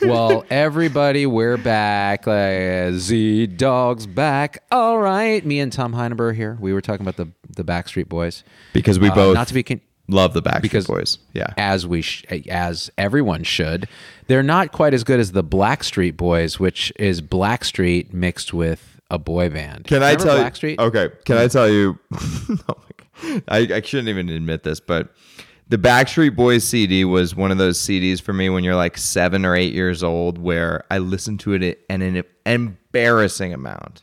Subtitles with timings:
[0.00, 2.26] Well, everybody, we're back.
[2.26, 2.36] Like,
[2.96, 4.62] ZDogg's back.
[4.70, 5.44] All right.
[5.44, 6.56] Me and Tom Heineberg here.
[6.58, 8.42] We were talking about the, the Backstreet Boys.
[8.72, 11.18] because we Uh, both not to be con- love the Backstreet because Boys.
[11.34, 11.52] Yeah.
[11.58, 13.88] as we sh- as everyone should.
[14.26, 19.18] They're not quite as good as the Blackstreet Boys, which is Blackstreet mixed with a
[19.18, 19.84] boy band.
[19.84, 20.78] Can I tell Blackstreet?
[20.80, 20.86] you?
[20.86, 21.10] Okay.
[21.26, 21.98] Can I tell you?
[22.12, 22.74] oh.
[23.48, 25.12] I, I shouldn't even admit this, but
[25.70, 29.44] the Backstreet Boys CD was one of those CDs for me when you're like seven
[29.46, 34.02] or eight years old, where I listened to it an, an embarrassing amount.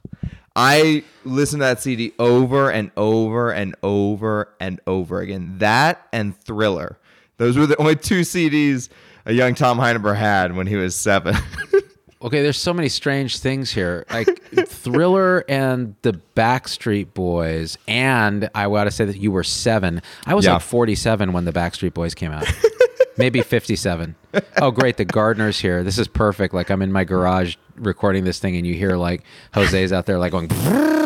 [0.55, 5.57] I listened to that CD over and over and over and over again.
[5.57, 6.97] That and Thriller.
[7.35, 8.87] Those were the only two CDs
[9.25, 11.35] a young Tom Heineberg had when he was seven.
[12.19, 14.03] Okay, there's so many strange things here.
[14.09, 20.01] Like Thriller and the Backstreet Boys, and I gotta say that you were seven.
[20.25, 20.53] I was Yeah.
[20.53, 22.45] like 47 when the Backstreet Boys came out.
[23.17, 24.15] Maybe 57.
[24.61, 24.97] Oh, great.
[24.97, 25.83] The gardener's here.
[25.83, 26.53] This is perfect.
[26.53, 30.17] Like I'm in my garage recording this thing, and you hear like Jose's out there,
[30.19, 30.49] like going.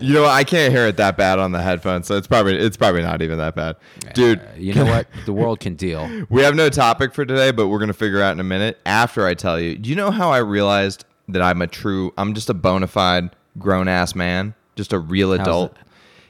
[0.00, 2.76] You know, I can't hear it that bad on the headphones, so it's probably it's
[2.76, 3.76] probably not even that bad,
[4.14, 4.40] dude.
[4.56, 5.06] You know what?
[5.26, 6.08] The world can deal.
[6.30, 9.26] We have no topic for today, but we're gonna figure out in a minute after
[9.26, 9.76] I tell you.
[9.76, 13.30] Do you know how I realized that I'm a true, I'm just a bona fide
[13.58, 15.74] grown ass man, just a real adult.
[15.74, 15.86] that?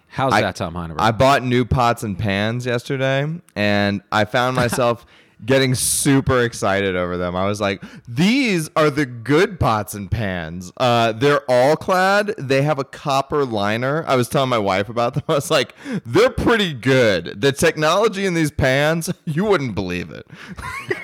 [0.08, 0.96] How's I- that, Tom Heineberg?
[1.00, 5.06] I bought new pots and pans yesterday, and I found myself
[5.44, 7.36] getting super excited over them.
[7.36, 10.72] I was like, "These are the good pots and pans.
[10.76, 12.34] Uh, they're all clad.
[12.38, 15.22] They have a copper liner." I was telling my wife about them.
[15.28, 17.40] I was like, "They're pretty good.
[17.40, 20.26] The technology in these pans, you wouldn't believe it."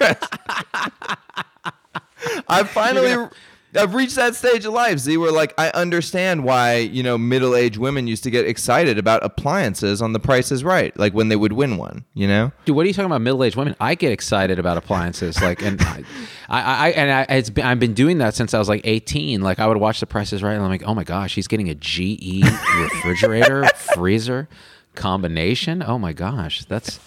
[2.49, 3.29] I finally.
[3.77, 7.77] I've reached that stage of life, Z, where like I understand why you know middle-aged
[7.77, 11.37] women used to get excited about appliances on The Price Is Right, like when they
[11.37, 12.05] would win one.
[12.15, 13.21] You know, Dude, what are you talking about?
[13.21, 13.75] Middle-aged women?
[13.81, 16.05] I get excited about appliances, like, and I,
[16.49, 19.41] I, I and I, it's been, I've been doing that since I was like 18.
[19.41, 21.49] Like, I would watch The Price Is Right, and I'm like, oh my gosh, he's
[21.49, 22.45] getting a GE
[22.79, 24.49] refrigerator, freezer
[24.95, 25.83] combination.
[25.83, 27.01] Oh my gosh, that's.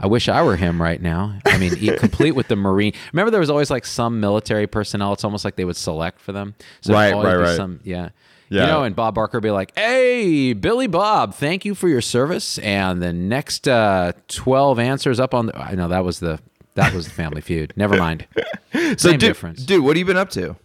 [0.00, 1.38] I wish I were him right now.
[1.44, 2.92] I mean, complete with the Marine.
[3.12, 5.12] Remember, there was always like some military personnel.
[5.12, 6.54] It's almost like they would select for them.
[6.80, 7.56] So Right, right, right.
[7.56, 8.10] Some, yeah.
[8.50, 8.62] Yeah.
[8.62, 12.00] You know, and Bob Barker would be like, "Hey, Billy Bob, thank you for your
[12.00, 15.58] service." And the next uh, twelve answers up on the.
[15.58, 16.38] I know that was the
[16.74, 17.74] that was the Family Feud.
[17.76, 18.26] Never mind.
[18.72, 19.64] so Same dude, difference.
[19.66, 20.56] dude, what have you been up to?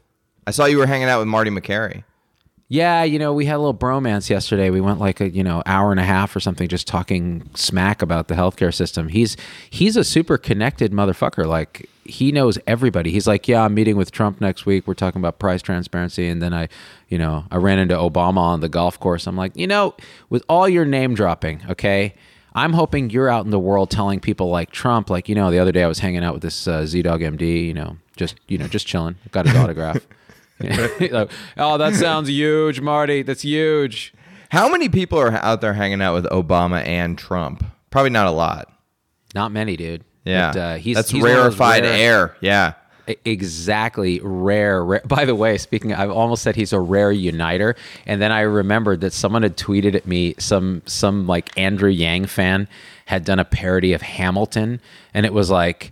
[0.47, 2.05] I saw you were hanging out with Marty Makary.
[2.73, 4.71] Yeah, you know, we had a little bromance yesterday.
[4.71, 8.01] We went like a you know hour and a half or something, just talking smack
[8.01, 9.09] about the healthcare system.
[9.09, 9.37] He's
[9.69, 11.45] he's a super connected motherfucker.
[11.45, 13.11] Like he knows everybody.
[13.11, 14.87] He's like, yeah, I'm meeting with Trump next week.
[14.87, 16.67] We're talking about price transparency, and then I,
[17.09, 19.27] you know, I ran into Obama on the golf course.
[19.27, 19.93] I'm like, you know,
[20.31, 22.15] with all your name dropping, okay.
[22.55, 25.59] I'm hoping you're out in the world telling people like Trump, like you know, the
[25.59, 28.67] other day I was hanging out with this uh, ZDoggMD, you know, just you know,
[28.67, 29.17] just chilling.
[29.29, 30.07] Got his autograph.
[31.11, 33.21] Like, oh, that sounds huge, Marty.
[33.21, 34.13] That's huge.
[34.49, 37.65] How many people are out there hanging out with Obama and Trump?
[37.89, 38.71] Probably not a lot.
[39.35, 40.03] Not many, dude.
[40.25, 42.37] Yeah, But, uh, he's that's he's one of those rarefied rare- air.
[42.39, 42.73] Yeah.
[43.25, 45.01] Exactly, rare, rare.
[45.05, 47.75] By the way, speaking, I've almost said he's a rare uniter,
[48.05, 52.27] and then I remembered that someone had tweeted at me some some like Andrew Yang
[52.27, 52.67] fan
[53.07, 54.79] had done a parody of Hamilton,
[55.13, 55.91] and it was like.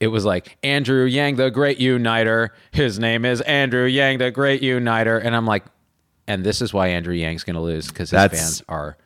[0.00, 2.52] It was like Andrew Yang, the great uniter.
[2.72, 5.18] His name is Andrew Yang, the great uniter.
[5.18, 5.64] And I'm like,
[6.26, 8.96] and this is why Andrew Yang's going to lose because his That's- fans are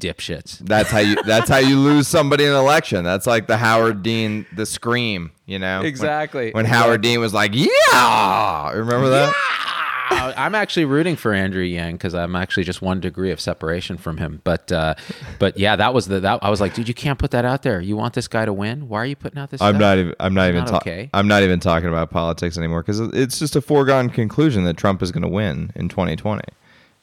[0.00, 0.58] dipshits.
[0.58, 1.16] That's how you.
[1.26, 3.04] That's how you lose somebody in an election.
[3.04, 5.32] That's like the Howard Dean, the scream.
[5.46, 6.50] You know, Exactly.
[6.52, 9.34] When, Howard Dean was like, "Yeah," remember that?
[10.10, 13.96] Uh, I'm actually rooting for Andrew Yang because I'm actually just one degree of separation
[13.98, 14.40] from him.
[14.44, 14.94] But uh,
[15.38, 17.62] but yeah, that was the that I was like, dude, you can't put that out
[17.62, 17.80] there.
[17.80, 18.88] You want this guy to win?
[18.88, 19.60] Why are you putting out this?
[19.60, 19.80] I'm stuff?
[19.80, 20.14] not even.
[20.20, 20.60] I'm not even.
[20.64, 21.10] Not ta- okay.
[21.12, 25.02] I'm not even talking about politics anymore because it's just a foregone conclusion that Trump
[25.02, 26.42] is going to win in 2020,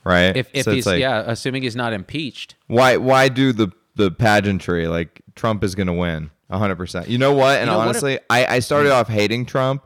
[0.03, 0.35] right?
[0.35, 2.55] If, if So he's like, yeah, assuming he's not impeached.
[2.67, 7.07] why why do the the pageantry like Trump is going to win 100 percent?
[7.07, 7.59] You know what?
[7.59, 9.83] And You know, what if- honestly, I I started off hating Trump,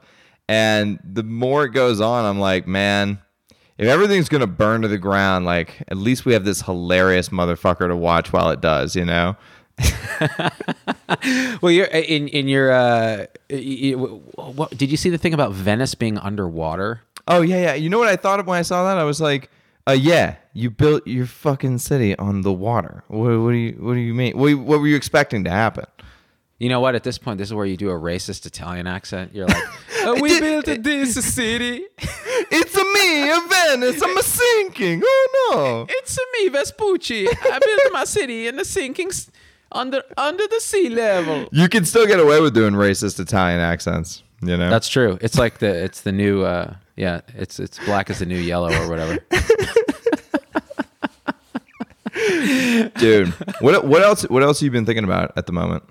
[0.50, 3.20] and the more it goes on, I'm like, man.
[3.78, 7.88] If everything's gonna burn to the ground, like at least we have this hilarious motherfucker
[7.88, 9.38] to watch while it does, you know?
[11.62, 12.72] well, you're in in your.
[12.72, 17.02] Uh, you, what, did you see the thing about Venice being underwater?
[17.28, 17.74] Oh yeah, yeah.
[17.76, 18.98] You know what I thought of when I saw that?
[18.98, 19.50] I was like,
[19.88, 23.04] uh, yeah, you built your fucking city on the water.
[23.08, 24.38] What, what do you What do you mean?
[24.38, 25.86] What, what were you expecting to happen?
[26.60, 26.94] You know what?
[26.94, 29.34] At this point, this is where you do a racist Italian accent.
[29.34, 29.64] You're like,
[30.04, 31.86] oh, "We built this city.
[32.52, 34.02] It's a me, a Venice.
[34.02, 35.04] I'm a sinking.
[35.06, 37.28] Oh no, It's a me, Vespucci.
[37.28, 39.12] I built my city in the sinking
[39.72, 44.24] under under the sea level." you can still get away with doing racist Italian accents.
[44.42, 45.18] You know, That's true.
[45.22, 48.72] It's like the it's the new uh yeah, it's it's black as the new yellow
[48.74, 49.20] or whatever.
[53.00, 53.30] dude.
[53.60, 54.24] What what else?
[54.24, 55.84] What else have you been thinking about at the moment?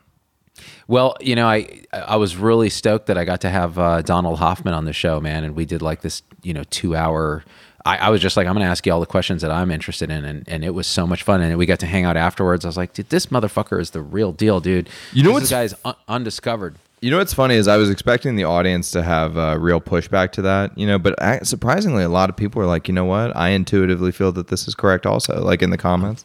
[0.88, 4.38] Well, you know, I I was really stoked that I got to have uh, Donald
[4.38, 7.44] Hoffman on the show, man, and we did like this, you know, two hour.
[7.84, 9.70] I, I was just like, I'm going to ask you all the questions that I'm
[9.70, 11.42] interested in, and, and it was so much fun.
[11.42, 12.64] And we got to hang out afterwards.
[12.64, 14.88] I was like, dude, this motherfucker is the real deal, dude.
[15.12, 16.76] You know this guy's un- undiscovered.
[17.00, 20.32] You know what's funny is I was expecting the audience to have uh, real pushback
[20.32, 23.04] to that, you know, but I, surprisingly, a lot of people are like, you know
[23.04, 23.36] what?
[23.36, 26.24] I intuitively feel that this is correct, also, like in the comments.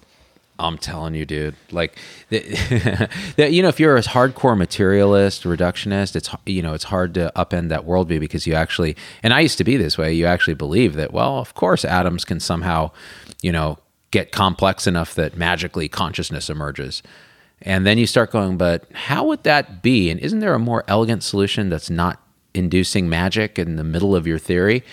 [0.60, 1.56] I'm telling you, dude.
[1.72, 1.98] Like,
[2.30, 2.40] the,
[3.38, 7.32] that you know, if you're a hardcore materialist, reductionist, it's you know, it's hard to
[7.36, 10.14] upend that worldview because you actually, and I used to be this way.
[10.14, 12.92] You actually believe that, well, of course, atoms can somehow,
[13.42, 13.80] you know,
[14.12, 17.02] get complex enough that magically consciousness emerges.
[17.64, 20.10] And then you start going, but how would that be?
[20.10, 22.22] And isn't there a more elegant solution that's not
[22.54, 24.84] inducing magic in the middle of your theory?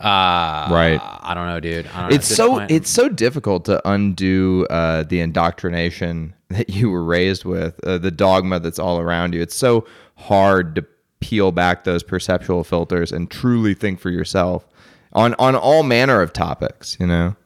[0.00, 1.00] Uh, Right.
[1.02, 1.86] I don't know, dude.
[1.88, 2.12] I don't.
[2.12, 7.04] It's this so point- it's so difficult to undo uh, the indoctrination that you were
[7.04, 9.42] raised with, uh, the dogma that's all around you.
[9.42, 9.84] It's so
[10.16, 10.84] hard to
[11.20, 14.64] peel back those perceptual filters and truly think for yourself
[15.12, 16.96] on on all manner of topics.
[17.00, 17.36] You know.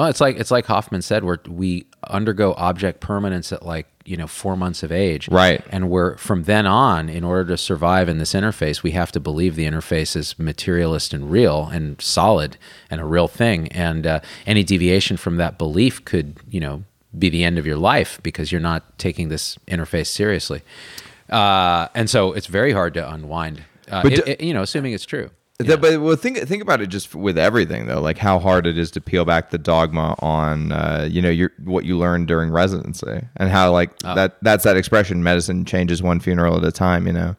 [0.00, 4.16] Well, it's like it's like Hoffman said, where we undergo object permanence at like you
[4.16, 5.62] know four months of age, Right.
[5.68, 9.20] And we're from then on, in order to survive in this interface, we have to
[9.20, 12.56] believe the interface is materialist and real and solid
[12.90, 13.68] and a real thing.
[13.68, 16.84] And uh, any deviation from that belief could you know
[17.18, 20.62] be the end of your life because you're not taking this interface seriously.
[21.28, 23.64] Uh, and so it's very hard to unwind.
[23.90, 25.28] Uh, But it- do- it- you know, assuming it's true.
[25.66, 28.78] That- but well, think think about it just with everything though, like how hard it
[28.78, 32.50] is to peel back the dogma on uh, you know your what you learned during
[32.50, 37.06] residency, and how like that that's that expression, medicine changes one funeral at a time.
[37.06, 37.36] You know.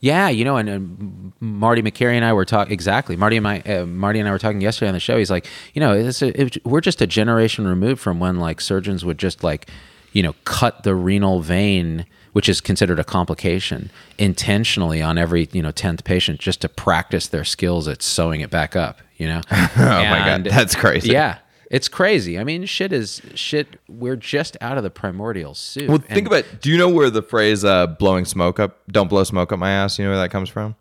[0.00, 3.16] Yeah, you know, and, and Marty Makary and I were talking exactly.
[3.16, 5.18] Marty and my uh, Marty and I were talking yesterday on the show.
[5.18, 8.60] He's like, you know, it's a, it, we're just a generation removed from when like
[8.60, 9.68] surgeons would just like,
[10.12, 12.06] you know, cut the renal vein,
[12.38, 17.26] which is considered a complication, intentionally on every you know tenth patient just to practice
[17.26, 19.00] their skills at sewing it back up.
[19.16, 19.40] You know.
[19.50, 21.10] oh my God, that's crazy.
[21.10, 21.38] Yeah.
[21.68, 22.38] It's crazy.
[22.38, 23.80] I mean, shit is shit.
[23.88, 25.88] We're just out of the primordial soup.
[25.88, 26.44] Well, And- think about.
[26.60, 28.78] Do you know where the phrase uh, "blowing smoke up"?
[28.86, 29.98] Don't blow smoke up my ass.
[29.98, 30.76] You know where that comes from?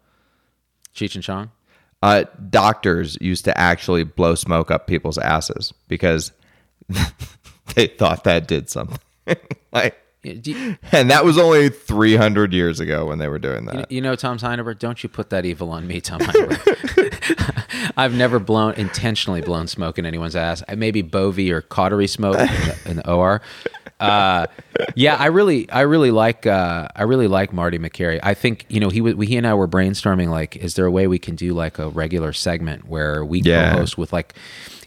[0.93, 1.49] Cheech and Chong.
[2.03, 6.33] Uh, doctors used to actually blow smoke up people's asses because
[7.73, 8.99] they thought that did something.
[9.71, 9.99] like,
[10.33, 13.91] you- and that was only 300 years ago when they were doing that.
[13.91, 17.93] You know, Tom Heineberg, don't you put that evil on me, Tom Heineberg.
[17.97, 20.63] I've never blown intentionally blown smoke in anyone's ass.
[20.75, 23.41] Maybe Bovie or cautery smoke in the, in the OR.
[23.99, 24.45] Uh,
[24.95, 28.19] yeah, I really, I really like, uh, I really like Marty Makary.
[28.21, 30.91] I think you know he wa- he and I were brainstorming like, is there a
[30.91, 33.71] way we can do like a regular segment where we Yeah.
[33.71, 34.35] co-host with like,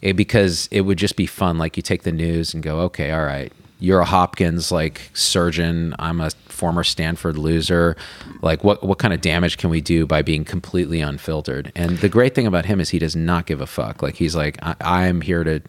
[0.05, 1.59] eh, because it would just be fun.
[1.59, 5.95] Like you take the news and go, okay, all right, you're a Hopkins like surgeon.
[5.99, 7.97] I'm a former Stanford loser.
[8.43, 11.73] Like what what kind of damage can we do by being completely unfiltered?
[11.75, 14.03] And the great thing about him is he does not give a fuck.
[14.03, 15.61] Like he's like I, I'm here to,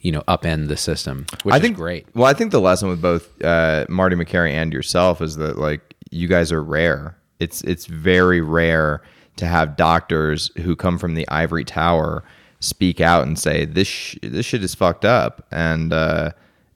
[0.00, 2.06] you know, upend the system, which I is think great.
[2.14, 5.94] Well, I think the lesson with both uh, Marty Makary and yourself is that like
[6.10, 7.16] you guys are rare.
[7.38, 9.02] It's it's very rare
[9.36, 12.22] to have doctors who come from the ivory tower
[12.60, 16.30] speak out and say this sh- this shit is fucked up and uh,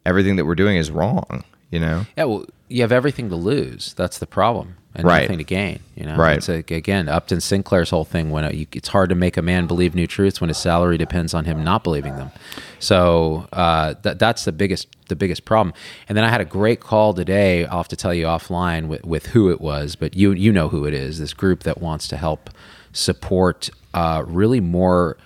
[0.07, 1.45] everything that we're doing is wrong.
[1.71, 2.07] You know.
[2.17, 3.93] Yeah, well, you have everything to lose.
[3.95, 5.23] That's the problem, and Right.
[5.23, 5.81] nothing to gain.
[5.97, 6.37] You know, Right.
[6.37, 9.67] It's like, again, Upton Sinclair's whole thing when you, it's hard to make a man
[9.67, 12.31] believe new truths when his salary depends on him not believing them.
[12.79, 15.75] So uh, that that's the biggest the biggest problem.
[16.09, 17.65] And then I had a great call today.
[17.67, 20.69] I'll have to tell you offline with, with who it was, but you you know
[20.69, 21.19] who it is.
[21.19, 22.51] This group that wants to help
[22.93, 25.17] support uh, really more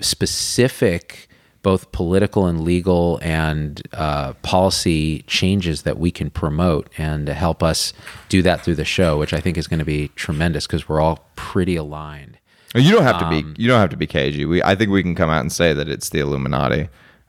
[0.00, 1.28] specific
[1.64, 7.60] both political and legal and uh, policy changes that we can promote and to help
[7.64, 7.92] us
[8.28, 11.00] do that through the show, which I think is going to be tremendous because we're
[11.00, 12.38] all pretty aligned.
[12.76, 14.44] You don't have to Um, be you don't have to be cagey.
[14.44, 16.88] We I think we can come out and say that it's the Illuminati.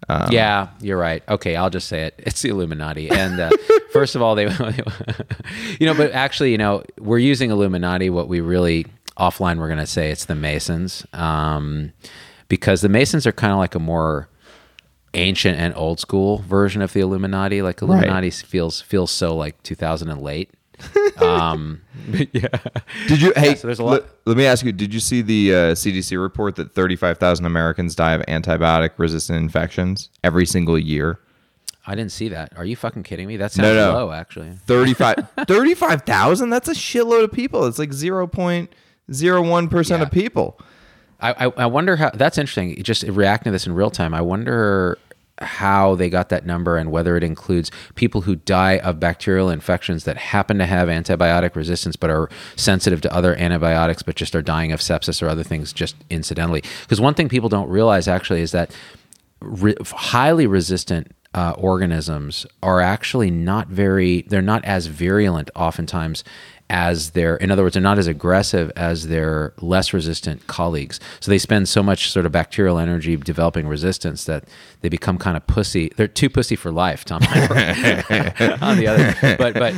[0.10, 1.24] Um, yeah, you're right.
[1.30, 2.14] Okay, I'll just say it.
[2.20, 3.10] It's the Illuminati.
[3.10, 3.50] And uh,
[3.92, 4.44] first of all, they,
[5.80, 8.10] you know, but actually, you know, we're using Illuminati.
[8.12, 8.86] What we really
[9.18, 11.94] offline, we're going to say it's the Masons, um,
[12.48, 14.30] because the Masons are kind of like a more
[15.14, 17.62] ancient and old school version of the Illuminati.
[17.62, 20.52] Like Illuminati feels feels so like 2000 and late.
[21.22, 21.82] um,
[22.34, 22.48] yeah.
[23.08, 23.32] Did you?
[23.36, 24.74] Hey, so there's a lot- Let, let me ask you.
[24.74, 30.46] Did you see the uh, CDC report that 35,000 Americans die of antibiotic-resistant infections every
[30.46, 31.20] single year?
[31.88, 32.52] I didn't see that.
[32.58, 33.38] Are you fucking kidding me?
[33.38, 33.94] That sounds no.
[33.94, 34.52] low, actually.
[34.66, 36.50] 35 35,000?
[36.50, 37.66] That's a shitload of people.
[37.68, 40.02] It's like 0.01% Yeah.
[40.02, 40.60] of people.
[41.32, 42.82] I, I, wonder how that's interesting.
[42.84, 44.14] Just reacting to this in real time.
[44.14, 44.98] I wonder
[45.40, 50.06] how they got that number and whether it includes people who die of bacterial infections
[50.06, 54.42] that happen to have antibiotic resistance but are sensitive to other antibiotics but just are
[54.42, 56.64] dying of sepsis or other things just incidentally.
[56.84, 58.74] Because one thing people don't realize actually is that
[59.42, 66.24] re- highly resistant uh, organisms are actually not very they're not as virulent oftentimes
[66.70, 71.00] as their in other words they're not as aggressive as their less resistant colleagues.
[71.20, 74.46] So they spend so much sort of bacterial energy developing resistance that
[74.82, 75.92] they become kind of pussy.
[75.96, 77.22] They're too pussy for life tom.
[78.62, 79.74] On the other but but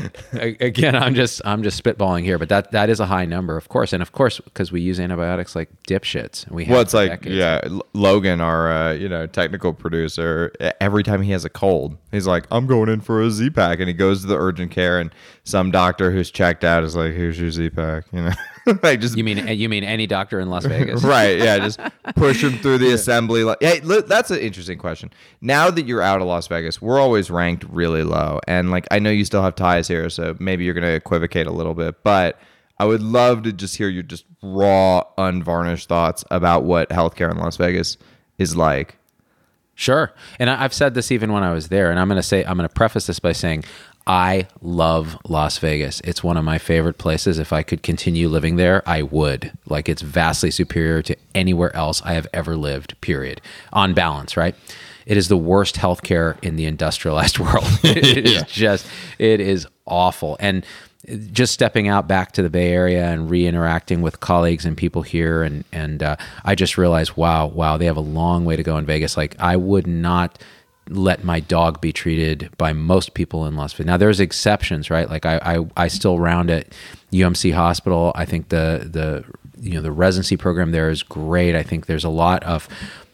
[0.61, 3.67] again i'm just i'm just spitballing here but that that is a high number of
[3.69, 3.91] course.
[3.93, 7.09] And of course because we use antibiotics like dipshits and we have Well, it's like,
[7.21, 7.35] decades.
[7.35, 7.61] yeah,
[7.93, 12.45] Logan, our uh, you know technical producer, every time he has a cold, he's like,
[12.51, 15.11] "I'm going in for a Z pack," and he goes to the urgent care, and
[15.43, 18.31] some doctor who's checked out is like, "Here's your Z pack," you know,
[18.83, 21.79] like just you mean eh, you mean any doctor in las vegas right, yeah, just
[22.15, 23.43] push them through the assembly.
[23.43, 25.11] Like, hey, look, that's an interesting question.
[25.41, 28.99] Now that you're out of Las Vegas, we're always ranked really low, and like I
[28.99, 32.39] know you still have ties here, so maybe you're gonna equivocate a little bit, but.
[32.79, 37.37] I would love to just hear your just raw, unvarnished thoughts about what healthcare in
[37.37, 37.97] Las Vegas
[38.37, 38.99] is like.
[39.79, 40.11] Sure.
[40.39, 42.57] And I've said this even when I was there, and I'm going to say, I'm
[42.57, 43.63] going to preface this by saying,
[44.07, 45.99] I love Las Vegas.
[45.99, 47.39] It's one of my favorite places.
[47.39, 49.51] If I could continue living there, I would.
[49.67, 53.41] Like, it's vastly superior to anywhere else I have ever lived, period.
[53.73, 54.55] On balance, right?
[55.05, 57.67] It is the worst healthcare in the industrialized world.
[57.83, 58.87] it is just,
[59.19, 60.37] it is awful.
[60.39, 60.65] And
[61.31, 65.43] just stepping out back to the Bay Area and re-interacting with colleagues and people here,
[65.43, 68.77] and and uh, I just realized, wow, wow, they have a long way to go
[68.77, 69.15] in Vegas.
[69.15, 70.37] Like I would not
[70.89, 73.87] let my dog be treated by most people in Las Vegas.
[73.87, 75.09] Now there's exceptions, right?
[75.09, 76.67] Like I I, I still round at
[77.11, 78.11] UMC Hospital.
[78.15, 79.25] I think the the
[79.59, 81.55] you know the residency program there is great.
[81.55, 82.67] I think there's a lot of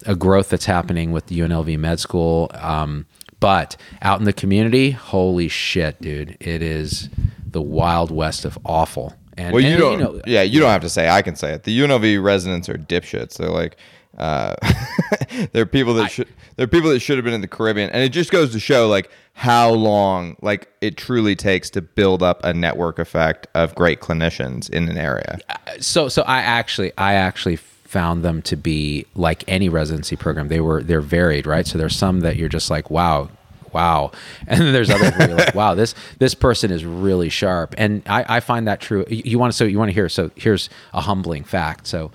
[0.05, 2.51] a growth that's happening with the UNLV Med School.
[2.53, 3.05] Um,
[3.39, 6.37] but out in the community, holy shit, dude!
[6.39, 7.09] It is
[7.45, 9.13] the wild west of awful.
[9.35, 9.99] And, Well, you and, don't.
[9.99, 11.09] know, yeah, you don't have to say.
[11.09, 11.63] I can say it.
[11.63, 13.37] The UNLV residents are dipshits.
[13.37, 13.77] They're like,
[14.17, 14.55] uh,
[15.51, 16.27] they're people that should.
[16.55, 18.87] They're people that should have been in the Caribbean, and it just goes to show
[18.87, 23.99] like how long like it truly takes to build up a network effect of great
[24.01, 25.39] clinicians in an area.
[25.79, 30.47] so so I actually I actually found them to be like any residency program.
[30.47, 31.65] They were they're varied, right?
[31.65, 33.29] So there's some that you're just like, wow,
[33.71, 34.11] wow,
[34.47, 38.03] and then there's others where you're like, wow, this this person is really sharp, and
[38.07, 39.05] I, I find that true.
[39.09, 41.87] You, you want to so you want to hear so here's a humbling fact.
[41.87, 42.11] So,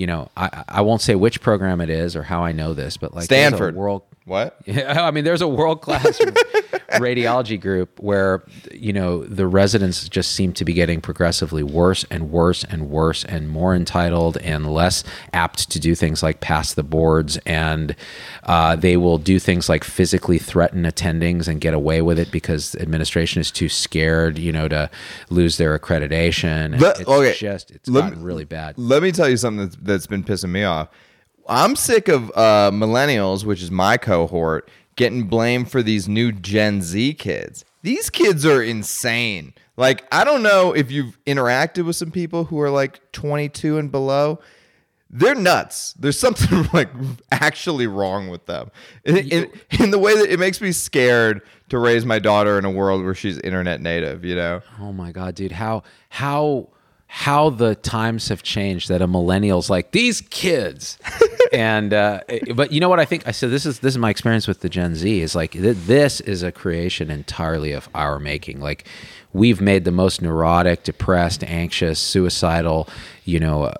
[0.00, 2.96] you know, I I won't say which program it is or how I know this,
[2.96, 3.76] but like Stanford.
[3.76, 4.00] world.
[4.30, 4.60] What?
[4.70, 6.18] Yeah, I mean, there's a world class
[6.92, 12.30] radiology group where you know the residents just seem to be getting progressively worse and
[12.30, 16.84] worse and worse and more entitled and less apt to do things like pass the
[16.84, 17.96] boards and
[18.44, 22.76] uh, they will do things like physically threaten attendings and get away with it because
[22.76, 24.88] administration is too scared, you know, to
[25.30, 26.74] lose their accreditation.
[26.74, 28.78] And Let- it's okay, just it's let gotten really bad.
[28.78, 30.88] Let me tell you something that's, that's been pissing me off.
[31.50, 36.80] I'm sick of uh, millennials, which is my cohort, getting blamed for these new Gen
[36.80, 37.64] Z kids.
[37.82, 39.54] These kids are insane.
[39.76, 43.90] Like, I don't know if you've interacted with some people who are like 22 and
[43.90, 44.38] below.
[45.10, 45.94] They're nuts.
[45.94, 46.90] There's something like
[47.32, 48.70] actually wrong with them.
[49.04, 52.64] In, in, in the way that it makes me scared to raise my daughter in
[52.64, 54.60] a world where she's internet native, you know?
[54.78, 55.52] Oh my god, dude!
[55.52, 56.68] How how
[57.12, 60.96] how the times have changed that a millennial's like these kids,
[61.52, 62.20] and uh,
[62.54, 63.26] but you know what I think?
[63.26, 65.76] I said this is this is my experience with the Gen Z is like th-
[65.76, 68.60] this is a creation entirely of our making.
[68.60, 68.86] Like
[69.32, 72.88] we've made the most neurotic, depressed, anxious, suicidal,
[73.24, 73.74] you know, uh,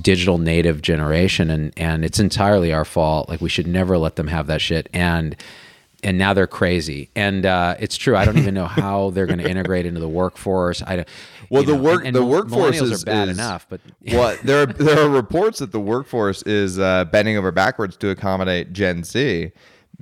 [0.00, 3.28] digital native generation, and and it's entirely our fault.
[3.28, 5.34] Like we should never let them have that shit and
[6.06, 7.10] and now they're crazy.
[7.16, 8.16] And uh, it's true.
[8.16, 10.80] I don't even know how they're going to integrate into the workforce.
[10.86, 11.08] I don't.
[11.50, 13.80] Well, the know, work and- and the workforce is bad is- enough, but
[14.12, 18.10] well, there are there are reports that the workforce is uh, bending over backwards to
[18.10, 19.50] accommodate Gen Z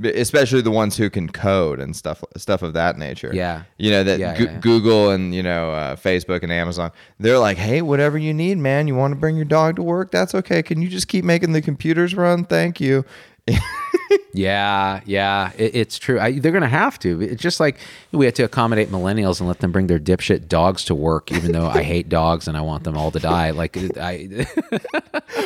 [0.02, 3.30] especially the ones who can code and stuff stuff of that nature.
[3.32, 3.62] Yeah.
[3.78, 4.58] you know that yeah, yeah.
[4.58, 6.90] Google and you know uh, Facebook and Amazon.
[7.20, 8.88] They're like, hey, whatever you need, man.
[8.88, 10.10] You want to bring your dog to work?
[10.10, 10.64] That's okay.
[10.64, 12.44] Can you just keep making the computers run?
[12.44, 13.04] Thank you.
[14.32, 16.18] Yeah, yeah, it, it's true.
[16.18, 17.20] I, they're going to have to.
[17.22, 17.78] It's just like
[18.10, 21.52] we had to accommodate millennials and let them bring their dipshit dogs to work, even
[21.52, 23.50] though I hate dogs and I want them all to die.
[23.50, 24.46] Like I,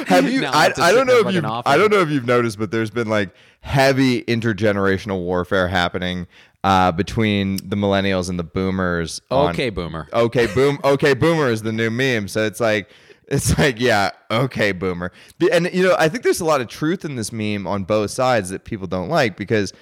[0.06, 0.46] Have you?
[0.46, 1.42] I, I don't know if you.
[1.44, 6.26] I don't know if you've noticed, but there's been like heavy intergenerational warfare happening
[6.64, 9.20] uh, between the millennials and the boomers.
[9.30, 10.08] on- okay, boomer.
[10.12, 12.88] okay boom okay boomer is the new meme so it's like
[13.28, 15.12] it's like yeah okay boomer
[15.52, 18.10] and you know i think there's a lot of truth in this meme on both
[18.10, 19.72] sides that people don't like because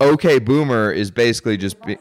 [0.00, 1.98] okay boomer is basically just be-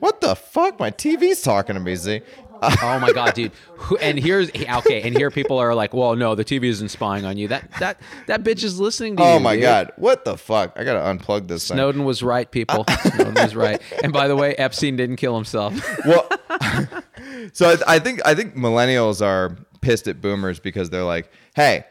[0.00, 2.20] what the fuck my tv's talking to me z
[2.60, 3.52] Oh my god, dude!
[4.00, 7.38] And here's okay, and here people are like, "Well, no, the TV isn't spying on
[7.38, 9.32] you." That that that bitch is listening to oh you.
[9.34, 9.62] oh my dude.
[9.62, 11.76] god what the fuck i gotta unplug this thing.
[11.76, 12.84] Snowden was right, people.
[13.14, 13.80] Snowden was right.
[14.02, 15.72] And by the way, Epstein didn't kill himself.
[16.04, 16.28] well
[17.52, 21.84] so I, I think i think millennials are pissed at boomers because they're like hey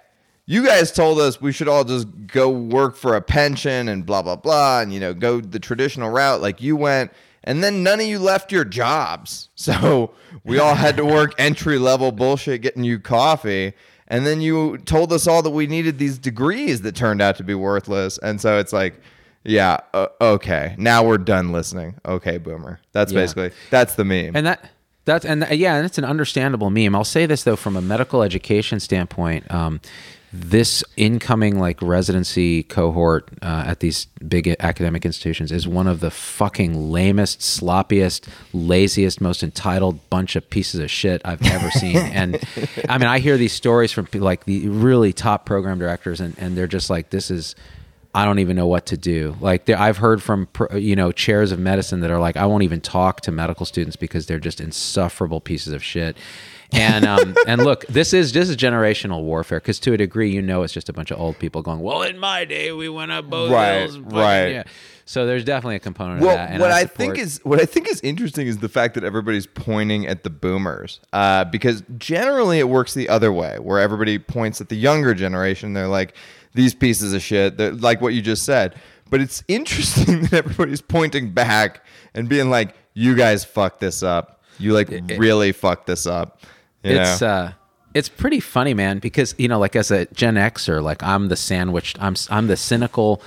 [0.46, 4.22] you guys told us we should all just go work for a pension and blah
[4.22, 6.42] blah blah and you know go the traditional route.
[6.42, 7.12] Like you went
[7.44, 9.50] and then none of you left your jobs.
[9.56, 10.14] So
[10.46, 13.74] we all had to work entry level bullshit getting you coffee.
[14.08, 17.44] And then you told us all that we needed these degrees that turned out to
[17.44, 18.18] be worthless.
[18.20, 19.02] And so it's like
[19.44, 20.76] yeah uh, okay.
[20.78, 21.96] Now we're done listening.
[22.06, 22.80] Okay boomer.
[22.94, 23.20] That's Yeah.
[23.20, 24.34] basically that's the meme.
[24.38, 24.70] And that
[25.08, 26.94] that's and th- yeah, and it's an understandable meme.
[26.94, 29.82] I'll say this though, from a medical education standpoint, um,
[30.34, 36.12] this incoming like residency cohort uh, at these big academic institutions is one of the
[36.12, 41.96] fucking lamest, sloppiest, laziest, most entitled bunch of pieces of shit I've ever seen.
[41.98, 42.44] and
[42.90, 46.58] I mean, I hear these stories from like the really top program directors, and and
[46.58, 47.56] they're just like, this is.
[48.18, 49.36] I don't even know what to do.
[49.40, 52.64] Like there, I've heard from you know chairs of medicine that are like, I won't
[52.64, 56.18] even talk to medical students because they're just insufferable pieces of shit.
[56.72, 60.42] And um, and look, this is this is generational warfare because to a degree, you
[60.42, 63.12] know, it's just a bunch of old people going, well, in my day, we went
[63.12, 64.48] up both Right, hills, right.
[64.48, 64.64] Yeah.
[65.06, 66.50] So there's definitely a component well, of that.
[66.50, 69.04] and what I, support- think is what I think is interesting is the fact that
[69.04, 74.18] everybody's pointing at the boomers, uh, because generally it works the other way, where everybody
[74.18, 75.74] points at the younger generation.
[75.74, 76.16] They're like
[76.58, 78.76] these pieces of shit, They're like what you just said.
[79.10, 84.42] But it's interesting that everybody's pointing back and being like, "You guys fucked this up.
[84.60, 86.42] You like really fucked this up."
[86.84, 87.28] You it's know?
[87.28, 87.52] uh
[87.94, 91.36] it's pretty funny man because you know like as a gen xer like i'm the
[91.36, 93.22] sandwich i'm i'm the cynical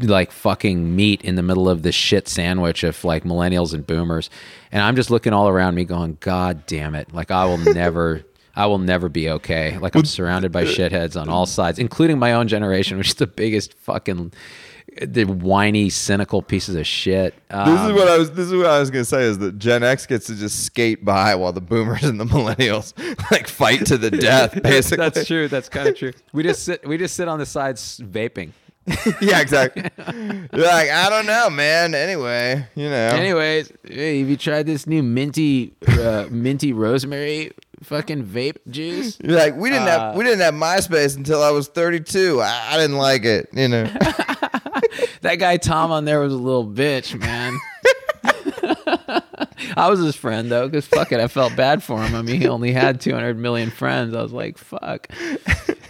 [0.00, 4.30] like fucking meat in the middle of this shit sandwich of like millennials and boomers
[4.72, 8.24] and i'm just looking all around me going god damn it like i will never
[8.56, 9.78] I will never be okay.
[9.78, 13.26] Like I'm surrounded by shitheads on all sides, including my own generation, which is the
[13.26, 14.32] biggest fucking,
[15.02, 17.34] the whiny, cynical pieces of shit.
[17.48, 18.30] This Um, is what I was.
[18.30, 21.04] This is what I was gonna say is that Gen X gets to just skate
[21.04, 22.92] by while the Boomers and the Millennials
[23.32, 24.62] like fight to the death.
[24.62, 25.48] Basically, that's true.
[25.48, 26.12] That's kind of true.
[26.32, 26.86] We just sit.
[26.86, 28.52] We just sit on the sides vaping.
[29.22, 29.82] yeah, exactly.
[29.96, 31.94] You're like, I don't know, man.
[31.94, 33.08] Anyway, you know.
[33.08, 37.50] Anyways, hey, have you tried this new minty, uh, minty rosemary
[37.84, 39.18] fucking vape juice?
[39.24, 42.40] You're like, we didn't Uh, have we didn't have MySpace until I was 32.
[42.42, 43.90] I, I didn't like it, you know.
[45.22, 47.58] That guy Tom on there was a little bitch, man.
[49.76, 52.14] I was his friend though, because fuck it, I felt bad for him.
[52.14, 54.14] I mean, he only had 200 million friends.
[54.14, 55.08] I was like, fuck.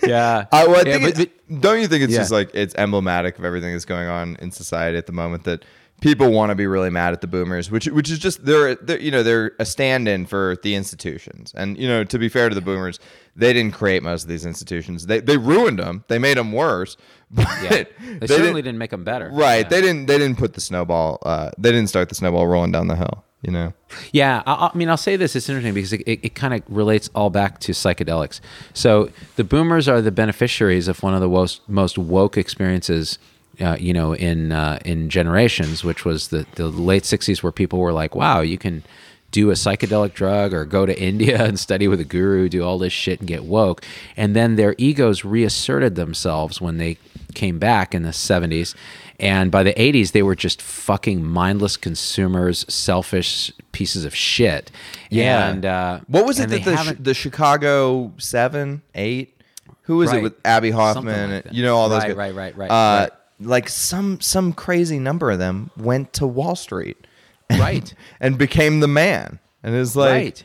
[0.06, 0.46] Yeah.
[0.52, 2.20] I, well, I Yeah, think but- it's- don't you think it's Yeah.
[2.20, 5.64] just like it's emblematic of everything that's going on in society at the moment that
[6.04, 9.00] people want to be really mad at the boomers, which which is just they're, they're
[9.00, 12.54] you know they're a stand-in for the institutions, and you know to be fair to
[12.54, 13.00] the boomers,
[13.34, 15.06] they didn't create most of these institutions.
[15.06, 16.04] They they ruined them.
[16.08, 16.96] They made them worse.
[17.34, 17.68] But yeah.
[17.68, 17.86] They,
[18.18, 19.28] they certainly didn't, make them better.
[19.32, 19.64] Right.
[19.64, 19.68] Yeah.
[19.68, 20.06] They didn't.
[20.06, 21.18] They didn't put the snowball.
[21.22, 23.24] Uh, they didn't start the snowball rolling down the hill.
[23.42, 23.72] You know.
[24.12, 25.34] Yeah, I, I mean, I'll say this.
[25.34, 28.40] It's interesting because it, it, it kind of relates all back to psychedelics.
[28.72, 33.18] So the boomers are the beneficiaries of one of the most, most woke experiences,
[33.60, 37.78] uh, you know, in uh, in generations, which was the, the late '60s, where people
[37.78, 38.82] were like, "Wow, you can."
[39.30, 42.78] do a psychedelic drug or go to India and study with a guru, do all
[42.78, 43.82] this shit and get woke.
[44.16, 46.98] And then their egos reasserted themselves when they
[47.34, 48.76] came back in the 70s.
[49.18, 54.70] And by the 80s, they were just fucking mindless consumers, selfish pieces of shit.
[55.10, 55.48] Yeah.
[55.48, 59.36] And uh, What was it that the, the Chicago Seven, Eight?
[59.82, 61.30] Who was it with Abbie Hoffman?
[61.32, 62.02] Like and- you know all those.
[62.02, 62.16] Right, guys.
[62.16, 63.10] right, right, right, Uh, right.
[63.40, 67.06] Like some some crazy number of them went to Wall Street,
[67.50, 67.92] Right.
[68.20, 69.38] and became the man.
[69.62, 70.44] And it's like, right.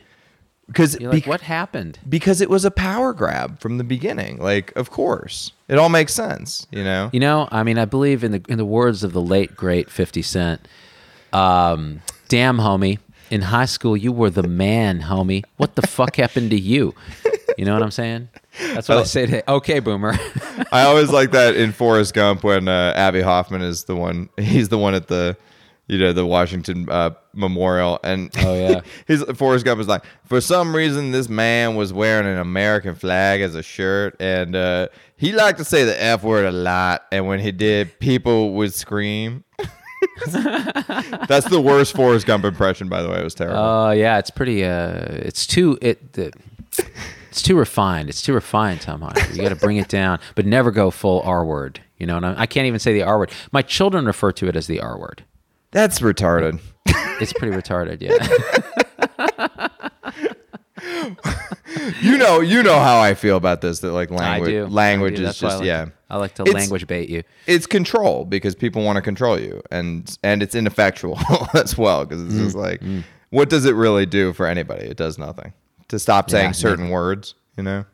[0.66, 1.98] because like, what happened?
[2.08, 4.38] because it was a power grab from the beginning.
[4.38, 6.66] Like, of course, it all makes sense.
[6.70, 7.10] You know.
[7.12, 9.90] You know, I mean, I believe in the in the words of the late great
[9.90, 10.66] Fifty Cent.
[11.32, 12.98] Um, damn, homie,
[13.30, 15.44] in high school you were the man, homie.
[15.58, 16.94] What the fuck happened to you?
[17.60, 18.30] You know what I'm saying?
[18.72, 19.50] That's what I say to.
[19.50, 20.14] Okay, boomer.
[20.72, 24.30] I always like that in Forrest Gump when uh, Abbie Hoffman is the one.
[24.38, 25.36] He's the one at the,
[25.86, 28.80] you know, the Washington uh, Memorial, and Oh, yeah.
[29.06, 33.42] his Forrest Gump is like, for some reason, this man was wearing an American flag
[33.42, 37.26] as a shirt, and uh, he liked to say the f word a lot, and
[37.26, 39.44] when he did, people would scream.
[40.32, 43.20] That's the worst Forrest Gump impression, by the way.
[43.20, 43.58] It was terrible.
[43.58, 44.64] Oh yeah, it's pretty.
[44.64, 46.14] Uh, it's too it.
[46.14, 46.32] The,
[47.30, 48.08] it's too refined.
[48.10, 49.32] It's too refined, Tom Hunter.
[49.32, 51.80] You got to bring it down, but never go full R word.
[51.96, 53.30] You know, and I, I can't even say the R word.
[53.52, 55.24] My children refer to it as the R word.
[55.70, 56.60] That's retarded.
[57.20, 58.00] It's pretty retarded.
[58.02, 59.68] Yeah.
[62.02, 63.80] You know, you know how I feel about this.
[63.80, 65.86] That like language, language is why I just like yeah.
[66.08, 67.22] I like to It's- language bait you.
[67.46, 71.18] it's control because people want to control you and and it's ineffectual
[71.54, 72.82] as well because it's Mm, just like
[73.30, 75.52] what does it really do for anybody it does nothing
[75.90, 77.84] to stop saying Yeah, certain words you know?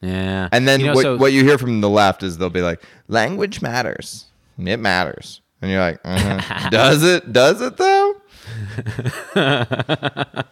[0.00, 0.48] Yeah.
[0.50, 2.62] and then you know, what, so- what you hear from the left is they'll be
[2.62, 4.26] like language matters.
[4.58, 5.40] It matters.
[5.60, 6.68] And you're like uh-huh.
[6.70, 7.32] does it?
[7.32, 8.14] Does it though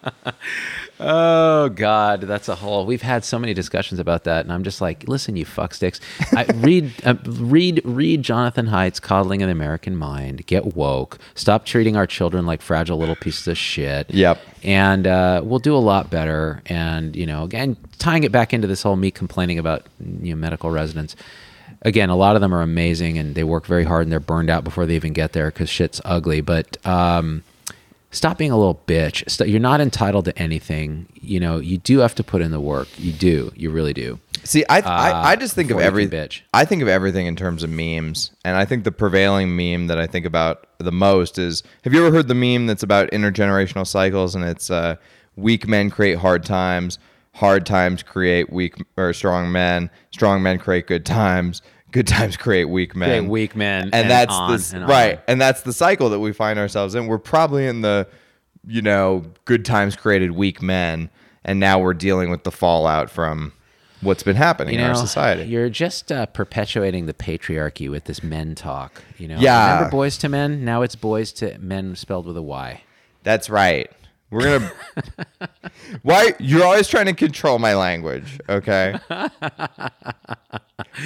[1.02, 2.84] Oh God, that's a whole.
[2.84, 5.98] We've had so many discussions about that, and I'm just like, listen, you fucksticks.
[6.36, 11.18] I read, uh, read, read Jonathan Haidt's "Coddling of the American Mind." Get woke.
[11.34, 14.12] Stop treating our children like fragile little pieces of shit.
[14.12, 14.42] Yep.
[14.62, 16.62] And uh, we'll do a lot better.
[16.66, 20.36] And you know, again, tying it back into this whole me complaining about you know
[20.36, 21.16] medical residents.
[21.82, 24.50] Again, a lot of them are amazing, and they work very hard, and they're burned
[24.50, 26.42] out before they even get there because shit's ugly.
[26.42, 27.42] But um,
[28.10, 29.46] stop being a little bitch.
[29.48, 31.06] You're not entitled to anything.
[31.14, 32.88] You know, you do have to put in the work.
[32.98, 33.52] You do.
[33.56, 34.18] You really do.
[34.42, 36.42] See, I I, I just think of Uh, every bitch.
[36.54, 39.98] I think of everything in terms of memes, and I think the prevailing meme that
[39.98, 43.86] I think about the most is: Have you ever heard the meme that's about intergenerational
[43.86, 44.96] cycles, and it's uh,
[45.36, 46.98] weak men create hard times,
[47.34, 51.60] hard times create weak or strong men, strong men create good times,
[51.92, 54.90] good times create weak men, Create weak men, and, and that's on this and on.
[54.90, 57.06] right, and that's the cycle that we find ourselves in.
[57.06, 58.06] We're probably in the
[58.66, 61.10] you know good times created weak men,
[61.44, 63.52] and now we're dealing with the fallout from
[64.02, 65.42] what's been happening You in our society.
[65.44, 69.02] you're just uh, perpetuating the patriarchy with this men talk.
[69.18, 69.74] You know, Yeah.
[69.74, 70.64] Remember boys to men?
[70.64, 72.82] Now it's boys to men spelled with a Y.
[73.24, 73.90] That's right.
[74.30, 74.72] We're gonna.
[76.02, 78.38] Why you're always trying to control my language?
[78.48, 78.94] Okay.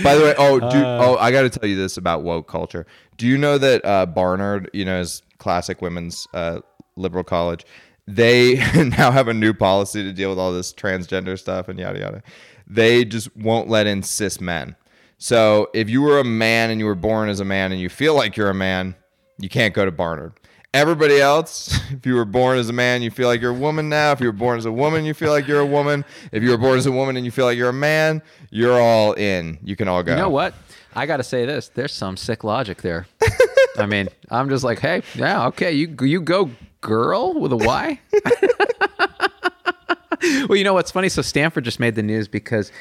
[0.02, 2.87] By the way, oh, do, oh, I got to tell you this about woke culture.
[3.16, 6.60] Do you know that uh, Barnard, you know, is classic women's uh,
[6.96, 7.64] liberal college?
[8.06, 11.98] They now have a new policy to deal with all this transgender stuff and yada
[11.98, 12.22] yada.
[12.66, 14.76] They just won't let in cis men.
[15.18, 17.88] So if you were a man and you were born as a man and you
[17.88, 18.94] feel like you're a man,
[19.38, 20.34] you can't go to Barnard.
[20.74, 23.88] Everybody else, if you were born as a man, you feel like you're a woman
[23.88, 24.10] now.
[24.10, 26.04] If you were born as a woman, you feel like you're a woman.
[26.32, 28.80] If you were born as a woman and you feel like you're a man, you're
[28.80, 29.58] all in.
[29.62, 30.10] You can all go.
[30.10, 30.52] You know what?
[30.96, 31.68] I got to say this.
[31.68, 33.06] There's some sick logic there.
[33.78, 38.00] I mean, I'm just like, hey, yeah, okay, you you go, girl, with a Y.
[40.48, 41.08] well, you know what's funny?
[41.08, 42.72] So Stanford just made the news because,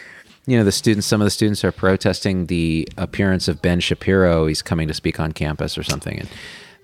[0.48, 4.48] you know, the students, some of the students are protesting the appearance of Ben Shapiro.
[4.48, 6.30] He's coming to speak on campus or something, and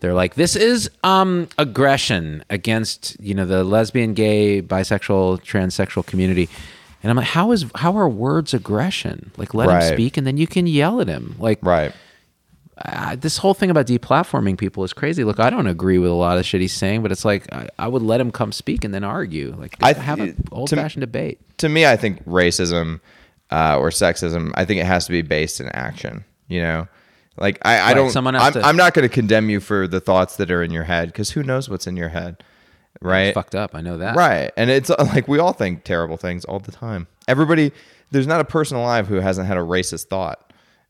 [0.01, 6.49] they're like, this is um, aggression against you know the lesbian, gay, bisexual, transsexual community.
[7.01, 9.31] And I'm like, how is how are words aggression?
[9.37, 9.83] Like, let Right.
[9.83, 11.35] him speak, and then you can yell at him.
[11.39, 11.93] Like, Right.
[12.85, 15.23] uh, this whole thing about deplatforming people is crazy.
[15.23, 17.69] Look, I don't agree with a lot of shit he's saying, but it's like I,
[17.77, 19.55] I would let him come speak and then argue.
[19.57, 21.39] Like, I- have an to- old fashioned debate.
[21.59, 22.99] to me, I think racism
[23.51, 26.23] uh, or sexism, I think it has to be based in action.
[26.47, 26.87] You know,
[27.39, 28.09] like I, I Right, don't.
[28.11, 30.71] someone I'm, to- I'm not going to condemn you for the thoughts that are in
[30.71, 32.43] your head because who knows what's in your head,
[33.01, 33.33] right?
[33.33, 33.75] Fucked up.
[33.75, 34.15] I know that.
[34.15, 37.07] Right, and it's like we all think terrible things all the time.
[37.27, 37.71] Everybody,
[38.11, 40.45] there's not a person alive who hasn't had a racist thought.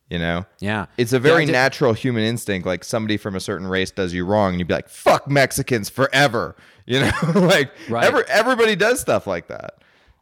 [0.10, 0.88] You know, Yeah.
[0.98, 2.66] it's a very did- natural human instinct.
[2.66, 5.90] Like somebody from a certain race does you wrong, and you'd be like, "Fuck Mexicans
[5.90, 6.56] forever."
[6.90, 8.04] You know, like Right.
[8.04, 9.76] every, everybody does stuff like that.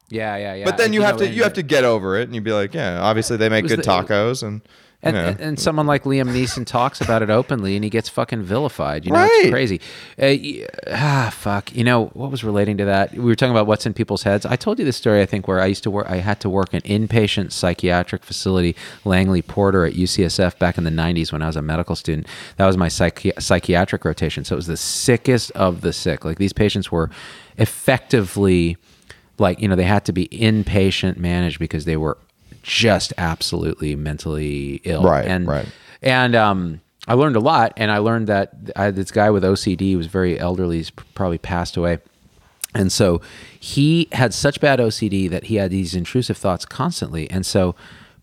[0.10, 0.66] Yeah, yeah, yeah.
[0.66, 2.44] But then And, you, have know, to you have to get over it, and you'd
[2.44, 4.68] be like, yeah, obviously they make good the- tacos, and you
[5.04, 8.42] And, and, and someone like Liam Neeson talks about it openly, and he gets fucking
[8.42, 9.06] vilified.
[9.06, 9.30] You know, Right.
[9.32, 9.80] it's crazy.
[10.20, 11.74] Uh, ah, fuck.
[11.76, 13.14] You know what was relating to that?
[13.14, 14.44] We were talking about what's in people's heads.
[14.46, 15.22] I told you this story.
[15.22, 16.10] I think where I used to work.
[16.10, 20.90] I had to work an inpatient psychiatric facility, Langley Porter at UCSF back in the
[20.90, 22.26] '90s when I was a medical student.
[22.58, 24.46] That was my psychi- psychiatric rotation.
[24.46, 26.26] So it was the sickest of the sick.
[26.26, 27.12] Like these patients were
[27.58, 28.78] effectively
[29.38, 32.18] like you know they had to be inpatient managed because they were
[32.68, 35.04] just absolutely mentally ill.
[35.04, 35.66] Right, And right.
[36.02, 39.96] and um, I learned a lot, and I learned that I, this guy with OCD
[39.96, 40.78] was very elderly.
[40.78, 42.00] He's probably passed away.
[42.76, 43.22] And so
[43.60, 47.30] he had such bad OCD that he had these intrusive thoughts constantly.
[47.32, 47.74] And so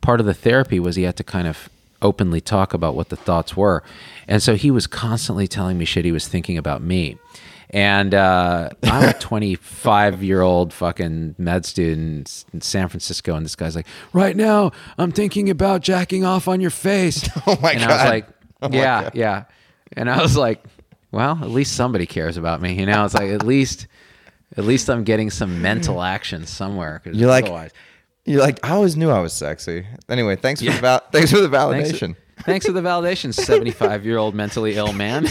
[0.01, 1.71] part of the therapy was he had to kind of
[2.03, 3.83] openly talk about what the thoughts were.
[4.29, 7.17] And so he was constantly telling me shit he was thinking about me.
[7.75, 13.57] And uh, I'm a 25 year old fucking med student in San Francisco, and this
[13.57, 17.83] guy's like, "Right now, I'm thinking about jacking off on your face." Oh my God.
[17.83, 18.29] and I was like,
[18.73, 19.45] "Yeah, yeah,"
[19.97, 20.63] and I was like,
[21.11, 23.89] "Well, at least somebody cares about me." You know, it's like at least,
[24.57, 27.03] at least I'm getting some mental action somewhere.
[27.05, 27.73] You're like, otherwise-
[28.25, 29.85] you're like, I always knew I was sexy.
[30.09, 32.17] Anyway, thanks for the val- thanks for the Thanks, validation.
[32.45, 35.27] thanks for the validation, 75 year old mentally ill man.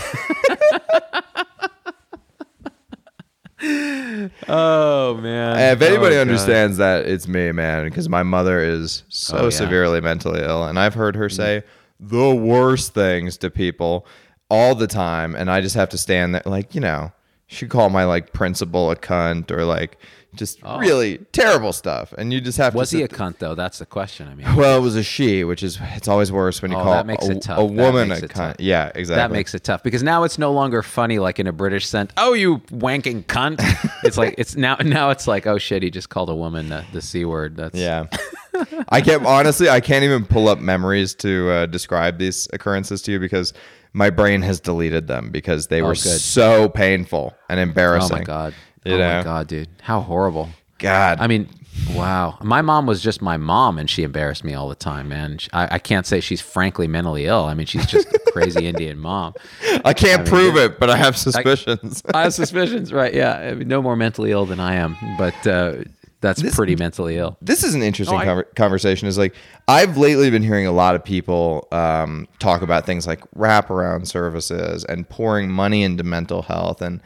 [4.47, 5.57] Oh man!
[5.75, 9.43] if oh, anybody Oh, understands that, it's me, man, because my mother is so Oh,
[9.45, 9.49] yeah.
[9.49, 11.35] severely mentally ill, and I've heard her mm-hmm.
[11.35, 11.63] say
[11.99, 14.05] the worst things to people
[14.49, 17.11] all the time, and I just have to stand there, like you know,
[17.47, 19.97] she called my like principal a cunt or like
[20.35, 22.79] just really terrible stuff, and you just have Oh.
[22.79, 22.97] was to.
[22.97, 23.55] he a cunt though?
[23.55, 24.27] That's the question.
[24.27, 26.83] I mean, well, it was a she, which is it's always worse when you Oh,
[26.83, 27.59] call that makes a, it tough.
[27.59, 28.29] a woman a cunt.
[28.33, 28.55] tough.
[28.59, 29.15] Yeah, exactly.
[29.15, 32.11] that makes it tough because now it's no longer funny like in a British sense.
[32.17, 33.57] Oh, you wanking cunt!
[34.03, 36.83] it's like it's now now it's like oh shit, he just called a woman the,
[36.93, 37.55] the c word.
[37.57, 38.05] That's Yeah.
[38.89, 39.69] I can't honestly.
[39.69, 43.51] I can't even pull up memories to uh, describe these occurrences to you because
[43.93, 46.19] my brain has deleted them because they were Oh, good.
[46.19, 48.15] so painful and embarrassing.
[48.15, 48.53] Oh my god!
[48.85, 49.17] You oh know?
[49.17, 50.49] my god, dude, how horrible!
[50.77, 51.19] God.
[51.21, 51.47] I mean,
[51.93, 52.37] wow.
[52.41, 55.37] My mom was just my mom, and she embarrassed me all the time, man.
[55.53, 57.45] I, I can't say she's frankly mentally ill.
[57.45, 59.33] I mean, she's just a crazy Indian mom.
[59.85, 62.03] I can't prove it, but I have suspicions.
[62.13, 63.13] I have suspicions, right?
[63.13, 65.75] Yeah, I mean, no more mentally ill than I am, but uh,
[66.19, 67.37] that's pretty mentally ill.
[67.41, 69.07] this is an interesting Oh, I- conver- conversation.
[69.07, 69.33] Is like
[69.69, 74.83] I've lately been hearing a lot of people um, talk about things like wraparound services
[74.85, 77.01] and pouring money into mental health, and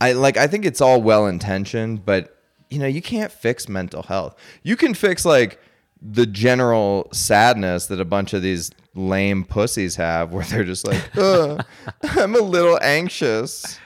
[0.00, 2.36] I like I think it's all well intentioned, but
[2.70, 4.36] you know you can't fix mental health.
[4.62, 5.60] You can fix like
[6.02, 11.02] the general sadness that a bunch of these lame pussies have, where they're just like,
[11.16, 11.64] "Ugh,
[12.02, 13.78] I'm a little anxious.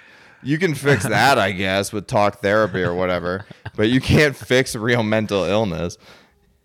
[0.42, 3.46] You can fix that, I guess, with talk therapy or whatever,
[3.77, 5.96] but you can't fix real mental illness.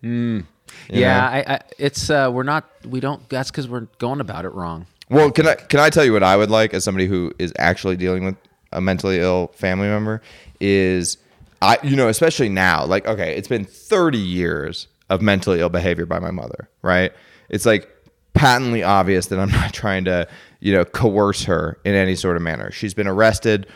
[0.02, 3.26] Yeah, I, I, it's uh, we're not, we don't.
[3.30, 4.86] That's because we're going about it wrong.
[5.08, 7.52] Well, can I can I tell you what I would like as somebody who is
[7.58, 8.36] actually dealing with
[8.72, 10.22] a mentally ill family member
[10.60, 11.18] is
[11.62, 16.06] I you know especially now like okay it's been 30 years of mentally ill behavior
[16.06, 17.12] by my mother right?
[17.48, 17.88] It's like
[18.34, 20.28] patently obvious that I'm not trying to
[20.60, 22.70] you know coerce her in any sort of manner.
[22.70, 23.66] She's been arrested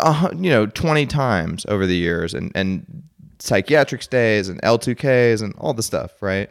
[0.00, 3.04] uh, you know 20 times over the years and and
[3.38, 6.48] psychiatric stays and L2Ks and all the stuff right?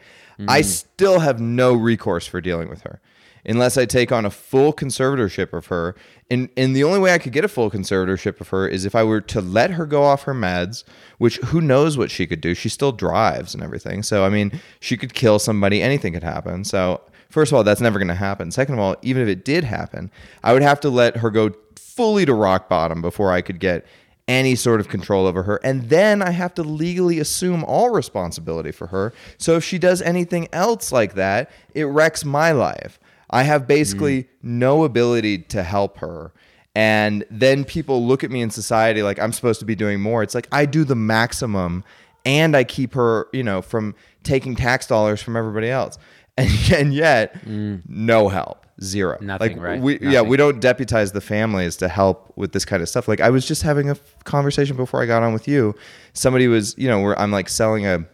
[0.47, 2.99] I still have no recourse for dealing with her
[3.45, 5.95] unless I take on a full conservatorship of her.
[6.31, 8.95] And and the only way I could get a full conservatorship of her is if
[8.95, 10.83] I were to let her go off her meds,
[11.19, 12.55] which who knows what she could do.
[12.55, 14.01] She still drives and everything.
[14.01, 16.63] So I mean, she could kill somebody, anything could happen.
[16.63, 18.51] So first of all, that's never going to happen.
[18.51, 20.09] Second of all, even if it did happen,
[20.43, 23.85] I would have to let her go fully to rock bottom before I could get
[24.27, 25.59] any sort of control over her.
[25.63, 29.13] And then I have to legally assume all responsibility for her.
[29.37, 32.99] So if she does anything else like that, it wrecks my life.
[33.29, 34.27] I have basically mm.
[34.43, 36.31] no ability to help her.
[36.75, 40.23] And then people look at me in society like I'm supposed to be doing more.
[40.23, 41.83] It's like I do the maximum
[42.25, 45.97] and I keep her, you know, from taking tax dollars from everybody else.
[46.37, 47.81] And, and yet, mm.
[47.87, 49.17] no help, zero.
[49.21, 49.81] Nothing, like, right?
[49.81, 53.07] We, yeah, we don't deputize the families to help with this kind of stuff.
[53.07, 55.75] Like I was just having a f- conversation before I got on with you.
[56.11, 58.05] Somebody was, you know, where I'm like selling a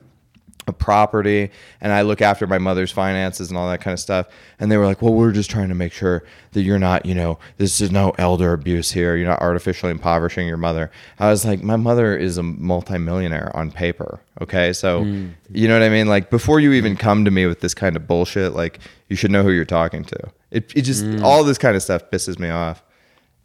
[0.68, 1.50] a property
[1.82, 4.28] and I look after my mother's finances and all that kind of stuff.
[4.60, 7.16] And they were like, well, we're just trying to make sure that you're not, you
[7.16, 9.16] know, this is no elder abuse here.
[9.16, 10.92] You're not artificially impoverishing your mother.
[11.20, 14.20] I was like, my mother is a multimillionaire on paper.
[14.40, 14.72] Okay.
[14.74, 16.08] So, you know what I mean?
[16.08, 19.32] Like before you even come to me with this kind of bullshit, like you should
[19.32, 20.32] know who you're talking to.
[20.52, 22.84] It, it just, all this kind of stuff pisses me off.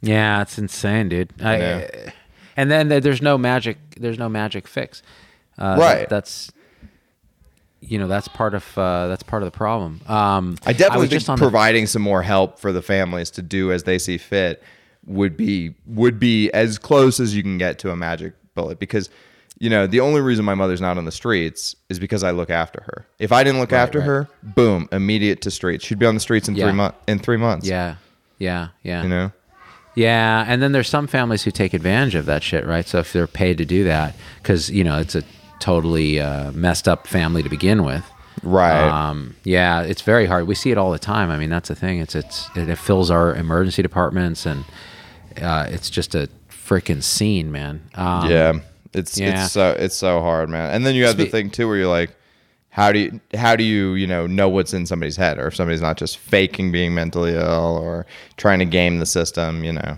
[0.01, 1.33] Yeah, it's insane, dude.
[1.41, 2.11] I, Yeah.
[2.55, 3.77] And then there's no magic.
[3.99, 5.01] There's no magic fix.
[5.57, 5.99] Uh, Right.
[6.01, 6.51] that- that's
[7.81, 10.01] you know that's part of uh, that's part of the problem.
[10.07, 13.41] Um, I definitely think just on the- providing some more help for the families to
[13.41, 14.63] do as they see fit
[15.05, 19.09] would be would be as close as you can get to a magic bullet because
[19.59, 22.49] you know the only reason my mother's not on the streets is because I look
[22.49, 23.07] after her.
[23.19, 24.05] If I didn't look after right.
[24.05, 25.85] her, boom, immediate to streets.
[25.85, 26.65] She'd be on the streets in Yeah.
[26.65, 26.97] three months.
[27.07, 27.95] In three months, yeah,
[28.39, 29.03] yeah, yeah.
[29.03, 29.31] you know.
[29.95, 32.85] Yeah, and then there's some families who take advantage of that shit, right?
[32.87, 34.13] So if they're paid to do that,
[34.43, 35.23] because you know it's a
[35.59, 38.03] totally uh, messed up family to begin with.
[38.43, 38.87] Right.
[38.87, 40.47] Um, yeah, it's very hard.
[40.47, 41.31] We see it all the time.
[41.31, 41.99] I mean, that's the thing.
[41.99, 44.63] It's it's it, fills our emergency departments, and
[45.41, 47.81] uh, it's just a freaking scene, man.
[47.95, 48.53] Um, yeah.
[48.93, 49.43] It's yeah.
[49.43, 50.73] it's so it's so hard, man.
[50.73, 52.11] And then you have the thing too where you're like
[52.69, 55.55] how do you how do you you know know what's in somebody's head or if
[55.55, 58.05] somebody's not just faking being mentally ill or
[58.37, 59.97] trying to game the system you know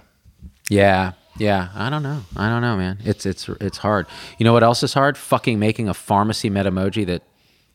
[0.70, 1.70] Yeah, yeah.
[1.74, 2.22] I don't know.
[2.36, 3.00] I don't know, man.
[3.04, 4.06] It's it's it's hard.
[4.38, 5.18] You know what else is hard?
[5.18, 7.24] Fucking making a pharmacy metamoji that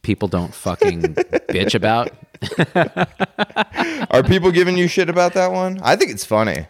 [0.03, 2.11] people don't fucking bitch about.
[4.11, 6.67] are people giving you shit about that one i think it's funny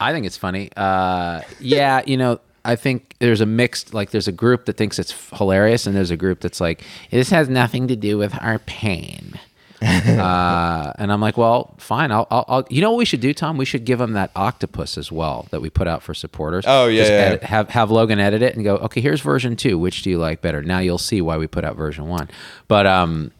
[0.00, 0.70] I think it's funny.
[0.76, 4.98] Uh, yeah, you know, I think there's a mixed like there's a group that thinks
[4.98, 8.58] it's hilarious, and there's a group that's like this has nothing to do with our
[8.60, 9.38] pain.
[9.82, 12.10] uh, and I'm like, well, fine.
[12.10, 13.56] I'll, I'll, I'll, you know what we should do, Tom?
[13.56, 16.64] We should give them that octopus as well that we put out for supporters.
[16.66, 17.18] Oh, yeah, Just yeah.
[17.18, 19.78] edit- have have Logan edit it and go, okay, here's version two.
[19.78, 20.62] Which do you like better?
[20.62, 22.28] Now you'll see why we put out version one.
[22.66, 23.30] But um,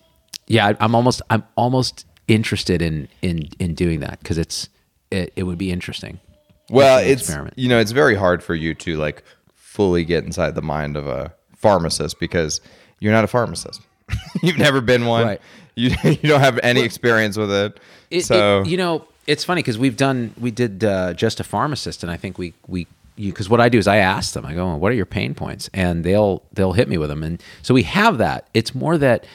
[0.46, 4.68] yeah, I, I'm almost I'm almost interested in in in doing that because it's
[5.10, 6.20] it, it would be interesting.
[6.70, 7.54] well it's experiment.
[7.58, 9.22] you know it's very hard for you to like
[9.54, 12.60] fully get inside the mind of a pharmacist because
[13.00, 13.80] you're not a pharmacist
[14.42, 15.40] you've never been one Right.
[15.82, 17.78] you, you don't have any experience with it,
[18.10, 21.44] It, so it- you know, it's funny because we've done we did uh, just a
[21.44, 22.86] pharmacist, and I think we we
[23.16, 25.68] because what I do is I ask them, I go, "What are your pain points?"
[25.74, 28.48] and they'll they'll hit me with them, and so we have that.
[28.54, 29.26] It's more that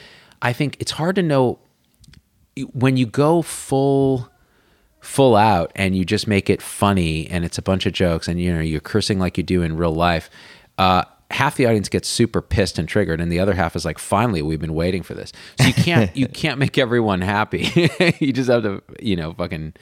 [0.42, 1.58] I think it's hard to know
[2.72, 4.28] when you go full
[5.00, 8.40] full out and you just make it funny and it's a bunch of jokes and
[8.40, 10.30] you know you're cursing like you do in real life
[10.78, 13.98] uh, half the audience gets super pissed and triggered and the other half is like
[13.98, 17.68] finally we've been waiting for this so you can't you can't make everyone happy
[18.20, 19.72] you just have to you know fucking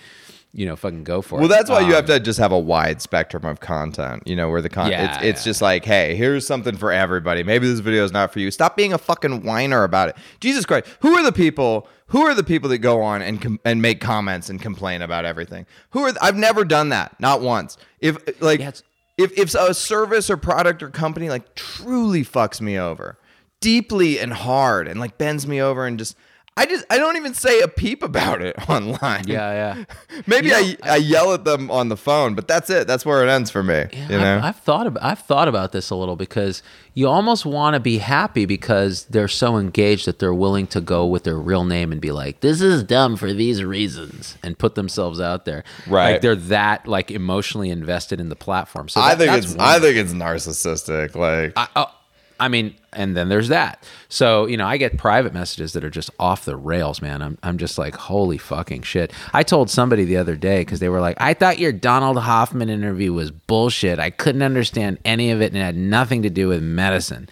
[0.55, 2.39] you know fucking go for Well, it well that's why you Um, have to just
[2.39, 5.51] have a wide spectrum of content, you know, where the content Yeah, it's, it's yeah.
[5.51, 7.43] just like, hey, here's something for everybody.
[7.43, 8.51] Maybe this video is not for you.
[8.51, 10.17] Stop being a fucking whiner about it.
[10.41, 11.89] Jesus Christ, who are the people?
[12.09, 15.25] Who are the people that go on and com- and make comments and complain about
[15.25, 15.65] everything?
[15.93, 16.11] Who are?
[16.11, 17.79] Th- I've never done that, not once.
[18.01, 18.73] If like, Yeah,
[19.19, 23.19] if if a service or product or company like truly fucks me over
[23.61, 26.17] deeply and hard and like bends me over and just.
[26.55, 29.25] I just I don't even say a peep about it online.
[29.27, 29.85] yeah yeah
[30.27, 32.87] Maybe You know, I, I yell at them on the phone, but that's it.
[32.87, 33.87] That's where it ends for me.
[33.93, 34.37] Yeah, you know?
[34.39, 36.63] I've, I've thought about I've thought about this a little because
[36.95, 41.07] you almost want to be happy because they're so engaged that they're willing to go
[41.07, 44.75] with their real name and be like, "This is dumb for these reasons," and put
[44.75, 45.65] themselves out there.
[45.87, 46.13] Right.
[46.13, 48.91] Like they're that like emotionally invested in the platform.
[48.91, 51.15] So I think it's one I think it's narcissistic.
[51.15, 51.95] Like I, oh,
[52.39, 53.85] I mean, and then there's that.
[54.09, 57.23] So you know, I get private messages that are just off the rails, man.
[57.23, 59.13] I'm I'm just like, holy fucking shit.
[59.33, 62.69] I told somebody the other day because they were like, I thought your Donald Hoffman
[62.69, 63.99] interview was bullshit.
[63.99, 67.29] I couldn't understand any of it, and it had nothing to do with medicine.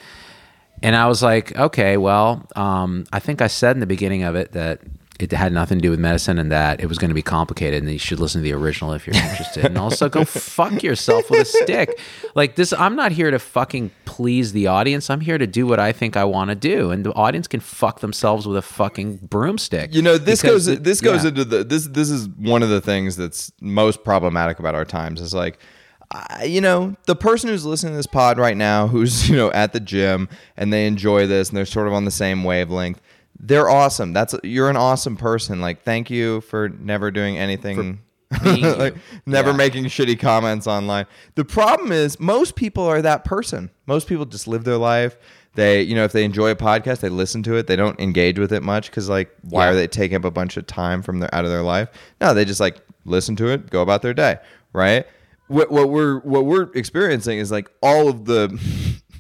[0.82, 4.34] And I was like, okay, well, um, I think I said in the beginning of
[4.34, 4.80] it that
[5.22, 7.83] it had nothing to do with medicine and that it was going to be complicated
[7.83, 9.64] and you should listen to the original if you're interested.
[9.64, 11.98] and also go fuck yourself with a stick.
[12.35, 15.11] Like this, I'm not here to fucking please the audience.
[15.11, 16.90] I'm here to do what I think I want to do.
[16.90, 19.94] And the audience can fuck themselves with a fucking broomstick.
[19.94, 21.28] you know, this goes it- this goes yeah.
[21.30, 25.20] into the this this is one of the things that's most problematic about our times
[25.20, 25.59] is like
[26.12, 29.50] I, you know, the person who's listening to this pod right now, who's you know
[29.52, 33.00] at the gym and they enjoy this and they're sort of on the same wavelength,
[33.42, 34.12] they're awesome.
[34.12, 35.61] That's you're an awesome person.
[35.61, 38.00] Like, thank you for never doing anything.
[38.44, 38.94] like
[39.26, 39.57] never Yeah.
[39.57, 41.07] making shitty comments online.
[41.35, 43.70] The problem is most people are that person.
[43.87, 45.16] Most people just live their life.
[45.55, 47.66] They, you know, if they enjoy a podcast, they listen to it.
[47.66, 49.72] They don't engage with it much because, like, why Yeah.
[49.72, 51.88] are they taking up a bunch of time from their out of their life?
[52.20, 54.37] No, they just like listen to it, go about their day,
[54.72, 55.07] right?
[55.48, 58.48] What what we're what we're experiencing is like all of the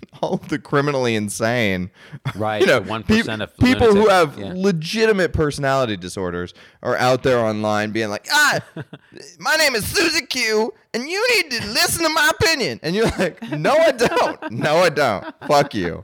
[0.22, 1.90] all of the criminally insane,
[2.34, 4.52] Right, You know, 1% peop- of people who have yeah.
[4.54, 8.60] legitimate personality disorders are out there online being like, ah,
[9.38, 12.80] my name is Susie Q, and you need to listen to my opinion.
[12.82, 14.50] And you're like, no, I don't.
[14.50, 15.24] No, I don't.
[15.46, 16.02] Fuck you.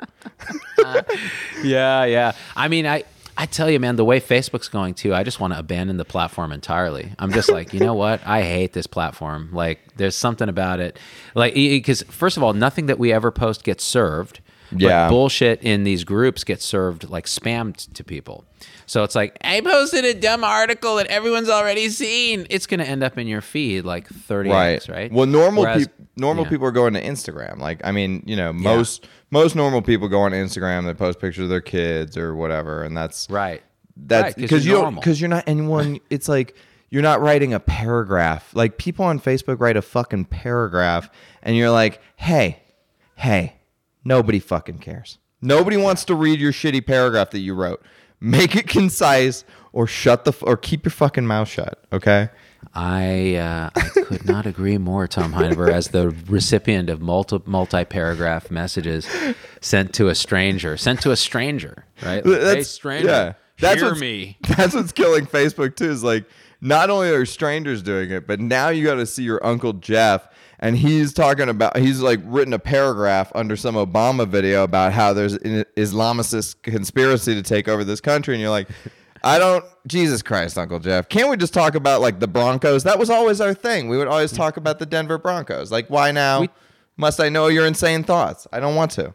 [1.65, 2.33] yeah, yeah.
[2.55, 3.05] I mean, I
[3.39, 6.05] I tell you, man, the way Facebook's going too, I just want to abandon the
[6.05, 7.13] platform entirely.
[7.19, 8.21] I'm just like, you know what?
[8.27, 9.51] I hate this platform.
[9.53, 10.99] Like, there's something about it,
[11.35, 14.41] like, because first of all, nothing that we ever post gets served.
[14.73, 15.09] but Yeah.
[15.09, 18.45] bullshit in these groups gets served like spammed to people.
[18.87, 22.47] So it's like, I posted a dumb article that everyone's already seen.
[22.51, 24.69] It's going to end up in your feed like 30 Right.
[24.75, 25.11] X, right?
[25.13, 26.51] Well, normal Whereas- people normal yeah.
[26.51, 27.59] people are going to Instagram.
[27.59, 30.87] Like, I mean, you know, most most normal people go on Instagram.
[30.87, 33.63] They post pictures of their kids or whatever, and that's Right.
[33.97, 35.99] That's Right, 'cause because you're you don't because you're not anyone.
[36.11, 36.55] It's like
[36.89, 38.55] you're not writing a paragraph.
[38.55, 41.11] Like people on Facebook write a fucking paragraph
[41.43, 42.61] and you're like, "Hey,
[43.17, 43.57] hey,
[44.05, 45.19] nobody fucking cares.
[45.43, 47.83] Nobody wants to read your shitty paragraph that you wrote.
[48.21, 52.31] Make it concise or shut the f- or keep your fucking mouth shut, okay?"
[52.75, 57.85] I uh, I could not agree more, Tom Heineber, as the recipient of multi multi
[57.85, 59.09] paragraph messages
[59.61, 62.25] sent to a stranger, sent to a stranger, right?
[62.25, 64.39] Like, hey, stranger, That's hear me.
[64.57, 65.91] That's what's killing Facebook too.
[65.91, 66.25] Is like
[66.61, 70.29] not only are strangers doing it, but now you got to see your uncle Jeff,
[70.59, 75.13] and he's talking about he's like written a paragraph under some Obama video about how
[75.13, 78.69] there's an Islamist conspiracy to take over this country, and you're like.
[79.25, 79.65] I don't.
[79.89, 81.09] Jesus Christ, Uncle Jeff.
[81.09, 82.85] Can't we just talk about like the Broncos?
[82.85, 83.89] That was always our thing.
[83.89, 85.73] We would always talk about the Denver Broncos.
[85.73, 86.51] Like, why now We-
[86.97, 88.47] must I know your insane thoughts?
[88.53, 89.15] I don't want to.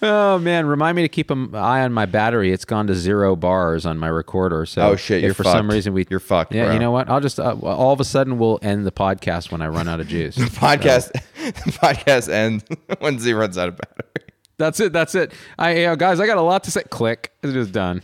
[0.00, 2.52] Oh man, remind me to keep an eye on my battery.
[2.52, 4.64] It's gone to zero bars on my recorder.
[4.66, 6.74] So Oh, shit, you're for some reason we You're fucked, Yeah, bro.
[6.74, 7.08] you know what?
[7.08, 10.00] I'll just uh, all of a sudden we'll end the podcast when I run out
[10.00, 10.36] of juice.
[10.36, 12.64] the Podcast, the podcast ends
[13.00, 14.32] when Z runs out of battery.
[14.58, 14.92] That's it.
[14.92, 15.32] That's it.
[15.58, 16.82] I, you know, guys, I got a lot to say.
[16.90, 17.32] Click.
[17.42, 18.02] It is done.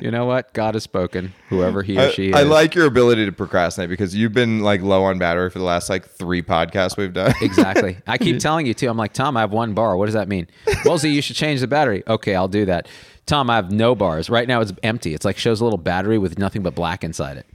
[0.00, 0.52] You know what?
[0.52, 1.32] God has spoken.
[1.48, 2.48] Whoever he or I, she I is.
[2.48, 5.88] like your ability to procrastinate because you've been like low on battery for the last
[5.88, 7.32] like three podcasts we've done.
[7.40, 7.96] exactly.
[8.06, 8.88] I keep telling you too.
[8.88, 9.96] I'm like, Tom, I have one bar.
[9.96, 10.48] What does that mean?
[10.84, 12.02] Well, Z, you should change the battery.
[12.08, 12.88] Okay, I'll do that.
[13.26, 14.28] Tom, I have no bars.
[14.28, 15.14] Right now, it's empty.
[15.14, 17.46] It's like shows a little battery with nothing but black inside it.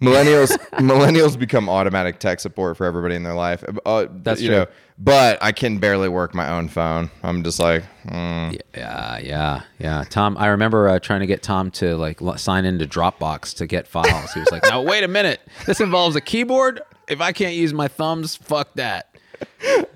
[0.00, 3.62] millennials, millennials become automatic tech support for everybody in their life.
[3.84, 4.56] Uh, That's you true.
[4.58, 4.66] know.
[5.02, 7.10] But I can barely work my own phone.
[7.22, 8.60] I'm just like, mm.
[8.74, 10.04] Yeah, yeah, yeah.
[10.10, 13.86] Tom, I remember uh, trying to get Tom to like sign into Dropbox to get
[13.86, 14.32] files.
[14.34, 15.40] He was like, "Now wait a minute.
[15.64, 16.82] This involves a keyboard.
[17.08, 19.16] If I can't use my thumbs, fuck that."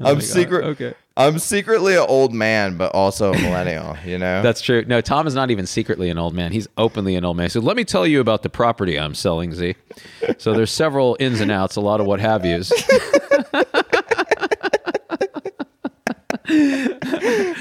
[0.01, 0.65] I'm secret.
[0.65, 0.95] okay.
[1.17, 3.97] I'm secretly an old man, but also a millennial.
[4.07, 4.43] You know.
[4.43, 4.85] That's true.
[4.87, 6.51] No, Tom is not even secretly an old man.
[6.51, 7.51] He's openly an old man.
[7.51, 9.77] So let me tell you about the property I'm selling, Z.
[10.39, 12.73] So there's several ins and outs, a lot of what have yous.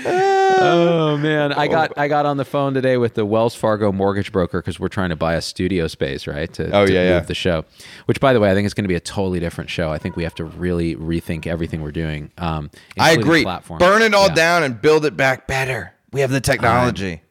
[0.06, 4.32] Oh man, I got I got on the phone today with the Wells Fargo mortgage
[4.32, 6.52] broker because we're trying to buy a studio space, right?
[6.54, 7.20] To, Oh, to yeah, move yeah.
[7.22, 7.66] the show.
[8.06, 9.92] Which, by the way, I think it's going to be a totally different show.
[9.92, 12.32] I think we have to really rethink everything we're doing.
[12.38, 12.70] Um,
[13.00, 13.44] I agree.
[13.44, 13.80] Platform.
[13.80, 14.36] Burn it all Yeah.
[14.36, 15.94] down and build it back better.
[16.12, 17.22] We have the technology.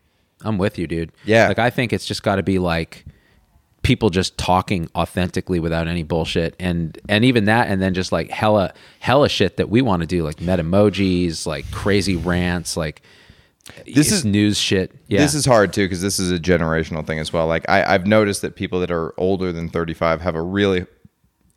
[0.45, 1.13] I'm with you, dude.
[1.25, 1.49] Yeah.
[1.49, 3.05] Like I think it's just got to be like
[3.83, 8.31] people just talking authentically without any bullshit and and even that and then just like
[8.31, 13.03] hella hella shit that we want to do like metamojis, like crazy rants, like
[13.87, 14.93] This is- news shit.
[15.09, 15.21] Yeah.
[15.21, 17.47] This is hard too because this is a generational thing as well.
[17.47, 20.87] Like I, I've noticed that people that are older than 35 have a really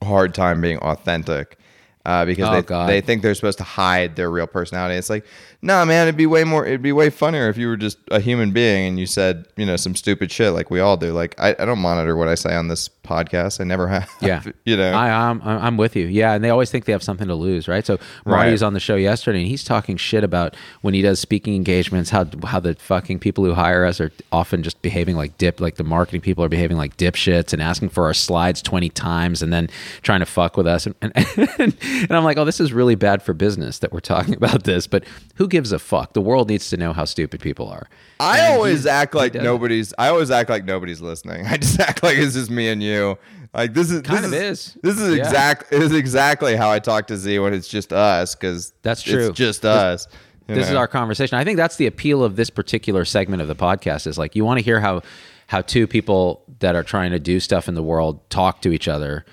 [0.04, 1.58] hard time being authentic
[2.06, 2.90] uh, because Oh, they, God.
[2.90, 4.96] they think they're supposed to hide their real personality.
[4.96, 5.26] It's like,
[5.66, 8.20] nah, man, it'd be way more, it'd be way funnier if you were just a
[8.20, 11.12] human being and you said, you know, some stupid shit like we all do.
[11.12, 13.60] Like I, I don't monitor what I say on this podcast.
[13.60, 14.10] I never have.
[14.22, 14.92] Yeah, you know.
[14.92, 16.08] I, I'm I'm with you.
[16.08, 17.86] Yeah, and they always think they have something to lose, right?
[17.86, 18.52] So Marty Right.
[18.52, 22.10] was on the show yesterday, and he's talking shit about when he does speaking engagements,
[22.12, 25.76] how how the fucking people who hire us are often just behaving like dip, like
[25.76, 29.52] the marketing people are behaving like dipshits and asking for our slides twenty times and
[29.52, 29.70] then
[30.02, 31.16] trying to fuck with us, and and,
[31.80, 34.88] and I'm like, oh, this is really bad for business that we're talking about this,
[34.88, 35.04] but
[35.36, 36.14] who gives a fuck?
[36.14, 37.88] The world needs to know how stupid people are.
[38.20, 39.94] I And always he's- act like nobody's.
[39.98, 41.46] I always act like nobody's listening.
[41.54, 43.18] I just act like it's just me and you.
[43.54, 44.78] Like this is Kind this of is, is.
[44.84, 45.24] This is Yeah.
[45.24, 45.72] exact.
[45.74, 49.30] Is exactly how I talk to Z when it's just us because That's true.
[49.30, 50.08] It's just us.
[50.50, 51.38] you this is our conversation.
[51.38, 54.44] I think that's the appeal of this particular segment of the podcast is like you
[54.44, 55.02] want to hear how
[55.48, 58.88] how two people that are trying to do stuff in the world talk to each
[58.90, 59.26] other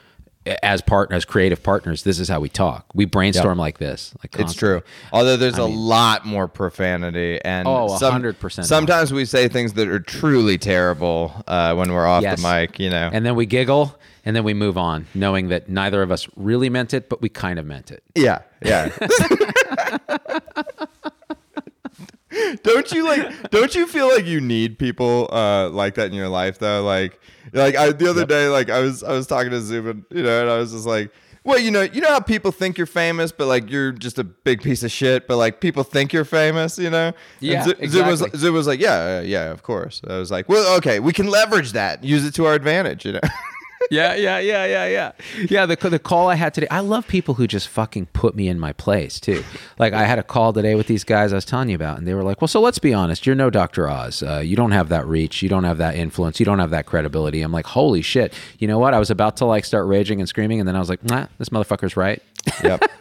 [0.62, 2.02] as partners, as creative partners.
[2.02, 2.86] This is how we talk.
[2.94, 4.14] We brainstorm like this.
[4.22, 4.82] Like It's true.
[5.12, 8.50] Although there's a lot more profanity and Oh, 100% more.
[8.64, 12.42] Sometimes we say things that are truly terrible uh, when we're off Yes.
[12.42, 12.78] the mic.
[12.80, 13.10] You know.
[13.12, 16.68] And then we giggle and then we move on, knowing that neither of us really
[16.68, 18.02] meant it, but we kind of meant it.
[18.14, 18.90] Yeah, yeah.
[22.62, 23.50] don't you like?
[23.50, 26.82] Don't you feel like you need people uh, like that in your life though?
[26.82, 27.20] Like,
[27.52, 30.40] like I, the other day, like I was I was talking to Zubin, you know,
[30.42, 31.12] and I was just like.
[31.44, 34.22] Well, you know, you know how people think you're famous, but like you're just a
[34.22, 35.26] big piece of shit.
[35.26, 37.12] But like people think you're famous, you know.
[37.40, 38.50] Yeah, And Zub- Zub was exactly.
[38.50, 40.02] Was like, yeah, yeah, of course.
[40.06, 43.14] I was like, well, okay, we can leverage that, use it to our advantage, you
[43.14, 43.20] know.
[43.92, 45.12] yeah, yeah, yeah, yeah, yeah.
[45.50, 46.66] Yeah, the the call I had today.
[46.70, 49.44] I love people who just fucking put me in my place too.
[49.78, 52.06] Like I had a call today with these guys I was telling you about, and
[52.06, 53.26] they were like, "Well, so let's be honest.
[53.26, 53.88] You're no Dr.
[53.88, 54.22] Oz.
[54.22, 55.42] Uh, you don't have that reach.
[55.42, 56.40] You don't have that influence.
[56.40, 58.32] You don't have that credibility." I'm like, "Holy shit!
[58.58, 58.94] You know what?
[58.94, 61.26] I was about to like start raging and screaming, and then I was like, Nah,
[61.38, 62.22] this motherfucker's right.
[62.64, 62.80] yep.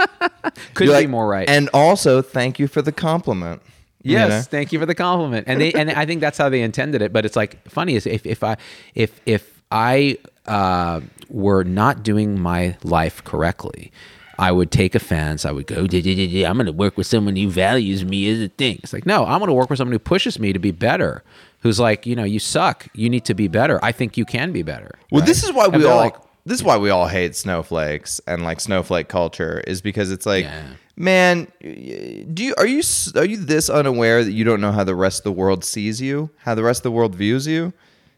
[0.73, 3.61] Couldn't You're be like, more right." And also, thank you for the compliment.
[4.03, 4.41] You Yes, know?
[4.49, 5.47] thank you for the compliment.
[5.47, 7.13] And they and I think that's how they intended it.
[7.13, 8.57] But it's like funny is if if I
[8.95, 10.17] if if I
[10.47, 13.91] uh, were not doing my life correctly,
[14.39, 15.45] I would take offense.
[15.45, 18.03] I would go, "Duh, duh, duh, duh, I'm going to work with someone who values
[18.03, 18.79] me as a thing.
[18.83, 21.23] It's like, no, I'm going to work with someone who pushes me to be better.
[21.59, 22.87] Who's like, you know, you suck.
[22.95, 23.79] You need to be better.
[23.83, 24.97] I think you can be better.
[25.11, 25.27] Well, right?
[25.27, 28.43] this is why And we all like, this is why we all hate snowflakes and
[28.43, 30.63] like snowflake culture is because it's like, Yeah.
[30.95, 32.81] man, do you are you
[33.15, 36.01] are you this unaware that you don't know how the rest of the world sees
[36.01, 37.73] you, how the rest of the world views you?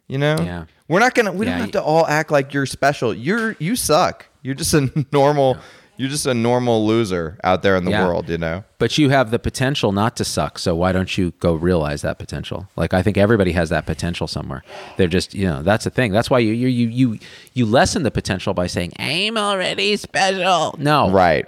[0.07, 0.65] You know, Yeah.
[0.87, 3.13] we're not gonna we Yeah, don't have to all act like you're special.
[3.13, 4.27] You're you suck.
[4.41, 5.57] You're just a normal.
[5.95, 8.05] You're just a normal loser out there in the Yeah.
[8.05, 8.27] world.
[8.27, 8.63] You know.
[8.79, 10.59] But you have the potential not to suck.
[10.59, 12.67] So why don't you go realize that potential?
[12.75, 14.63] Like I think everybody has that potential somewhere.
[14.97, 16.11] They're just, you know, that's the thing.
[16.11, 17.19] That's why you you you you
[17.53, 20.75] you lessen the potential by saying I'm already special.
[20.79, 21.45] No, Right.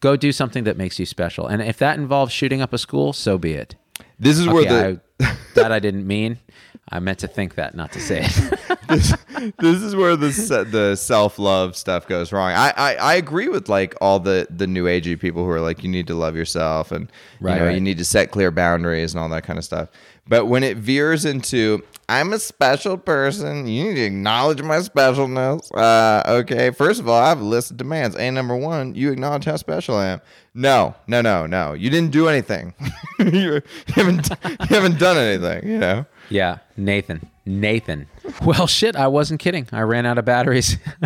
[0.00, 1.48] Go do something that makes you special.
[1.48, 3.74] And if that involves shooting up a school, so be it.
[4.20, 6.38] This is where the I, that I didn't mean.
[6.90, 8.78] I meant to think that, not to say it.
[9.58, 10.28] this is where the
[10.70, 12.52] the self love stuff goes wrong.
[12.52, 15.82] I, I I agree with like all the the new agey people who are like
[15.82, 17.10] you need to love yourself and
[17.40, 17.74] Right, you know right.
[17.74, 19.88] you need to set clear boundaries and all that kind of stuff.
[20.26, 25.70] But when it veers into I'm a special person, you need to acknowledge my specialness.
[25.74, 28.16] Uh, okay, first of all, I have a list of demands.
[28.16, 30.20] And number one, you acknowledge how special I am.
[30.54, 31.74] No, no, no, no.
[31.74, 32.74] You didn't do anything.
[33.18, 35.68] you haven't you haven't done anything.
[35.70, 36.06] You know.
[36.30, 37.28] Yeah, Nathan.
[37.46, 38.06] Nathan.
[38.44, 39.66] Well, shit, I wasn't kidding.
[39.72, 40.76] I ran out of batteries.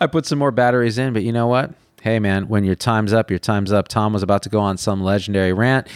[0.00, 1.72] I put some more batteries in, but you know what?
[2.00, 3.88] Hey, man, when your time's up, your time's up.
[3.88, 5.86] Tom was about to go on some legendary rant,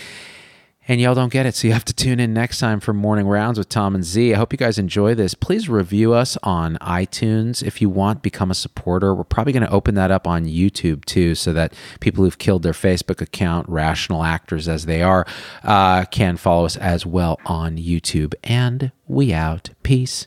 [0.89, 1.55] and y'all don't get it.
[1.55, 4.32] So you have to tune in next time for Morning Roundz with Tom and Z.
[4.32, 5.34] I hope you guys enjoy this.
[5.34, 8.22] Please review us on iTunes if you want.
[8.22, 9.14] Become a supporter.
[9.14, 12.62] We're probably going to open that up on YouTube too, so that people who've killed
[12.62, 15.26] their Facebook account, rational actors as they are,
[15.62, 18.34] uh, can follow us as well on YouTube.
[18.43, 19.70] And we out.
[19.82, 20.26] Peace.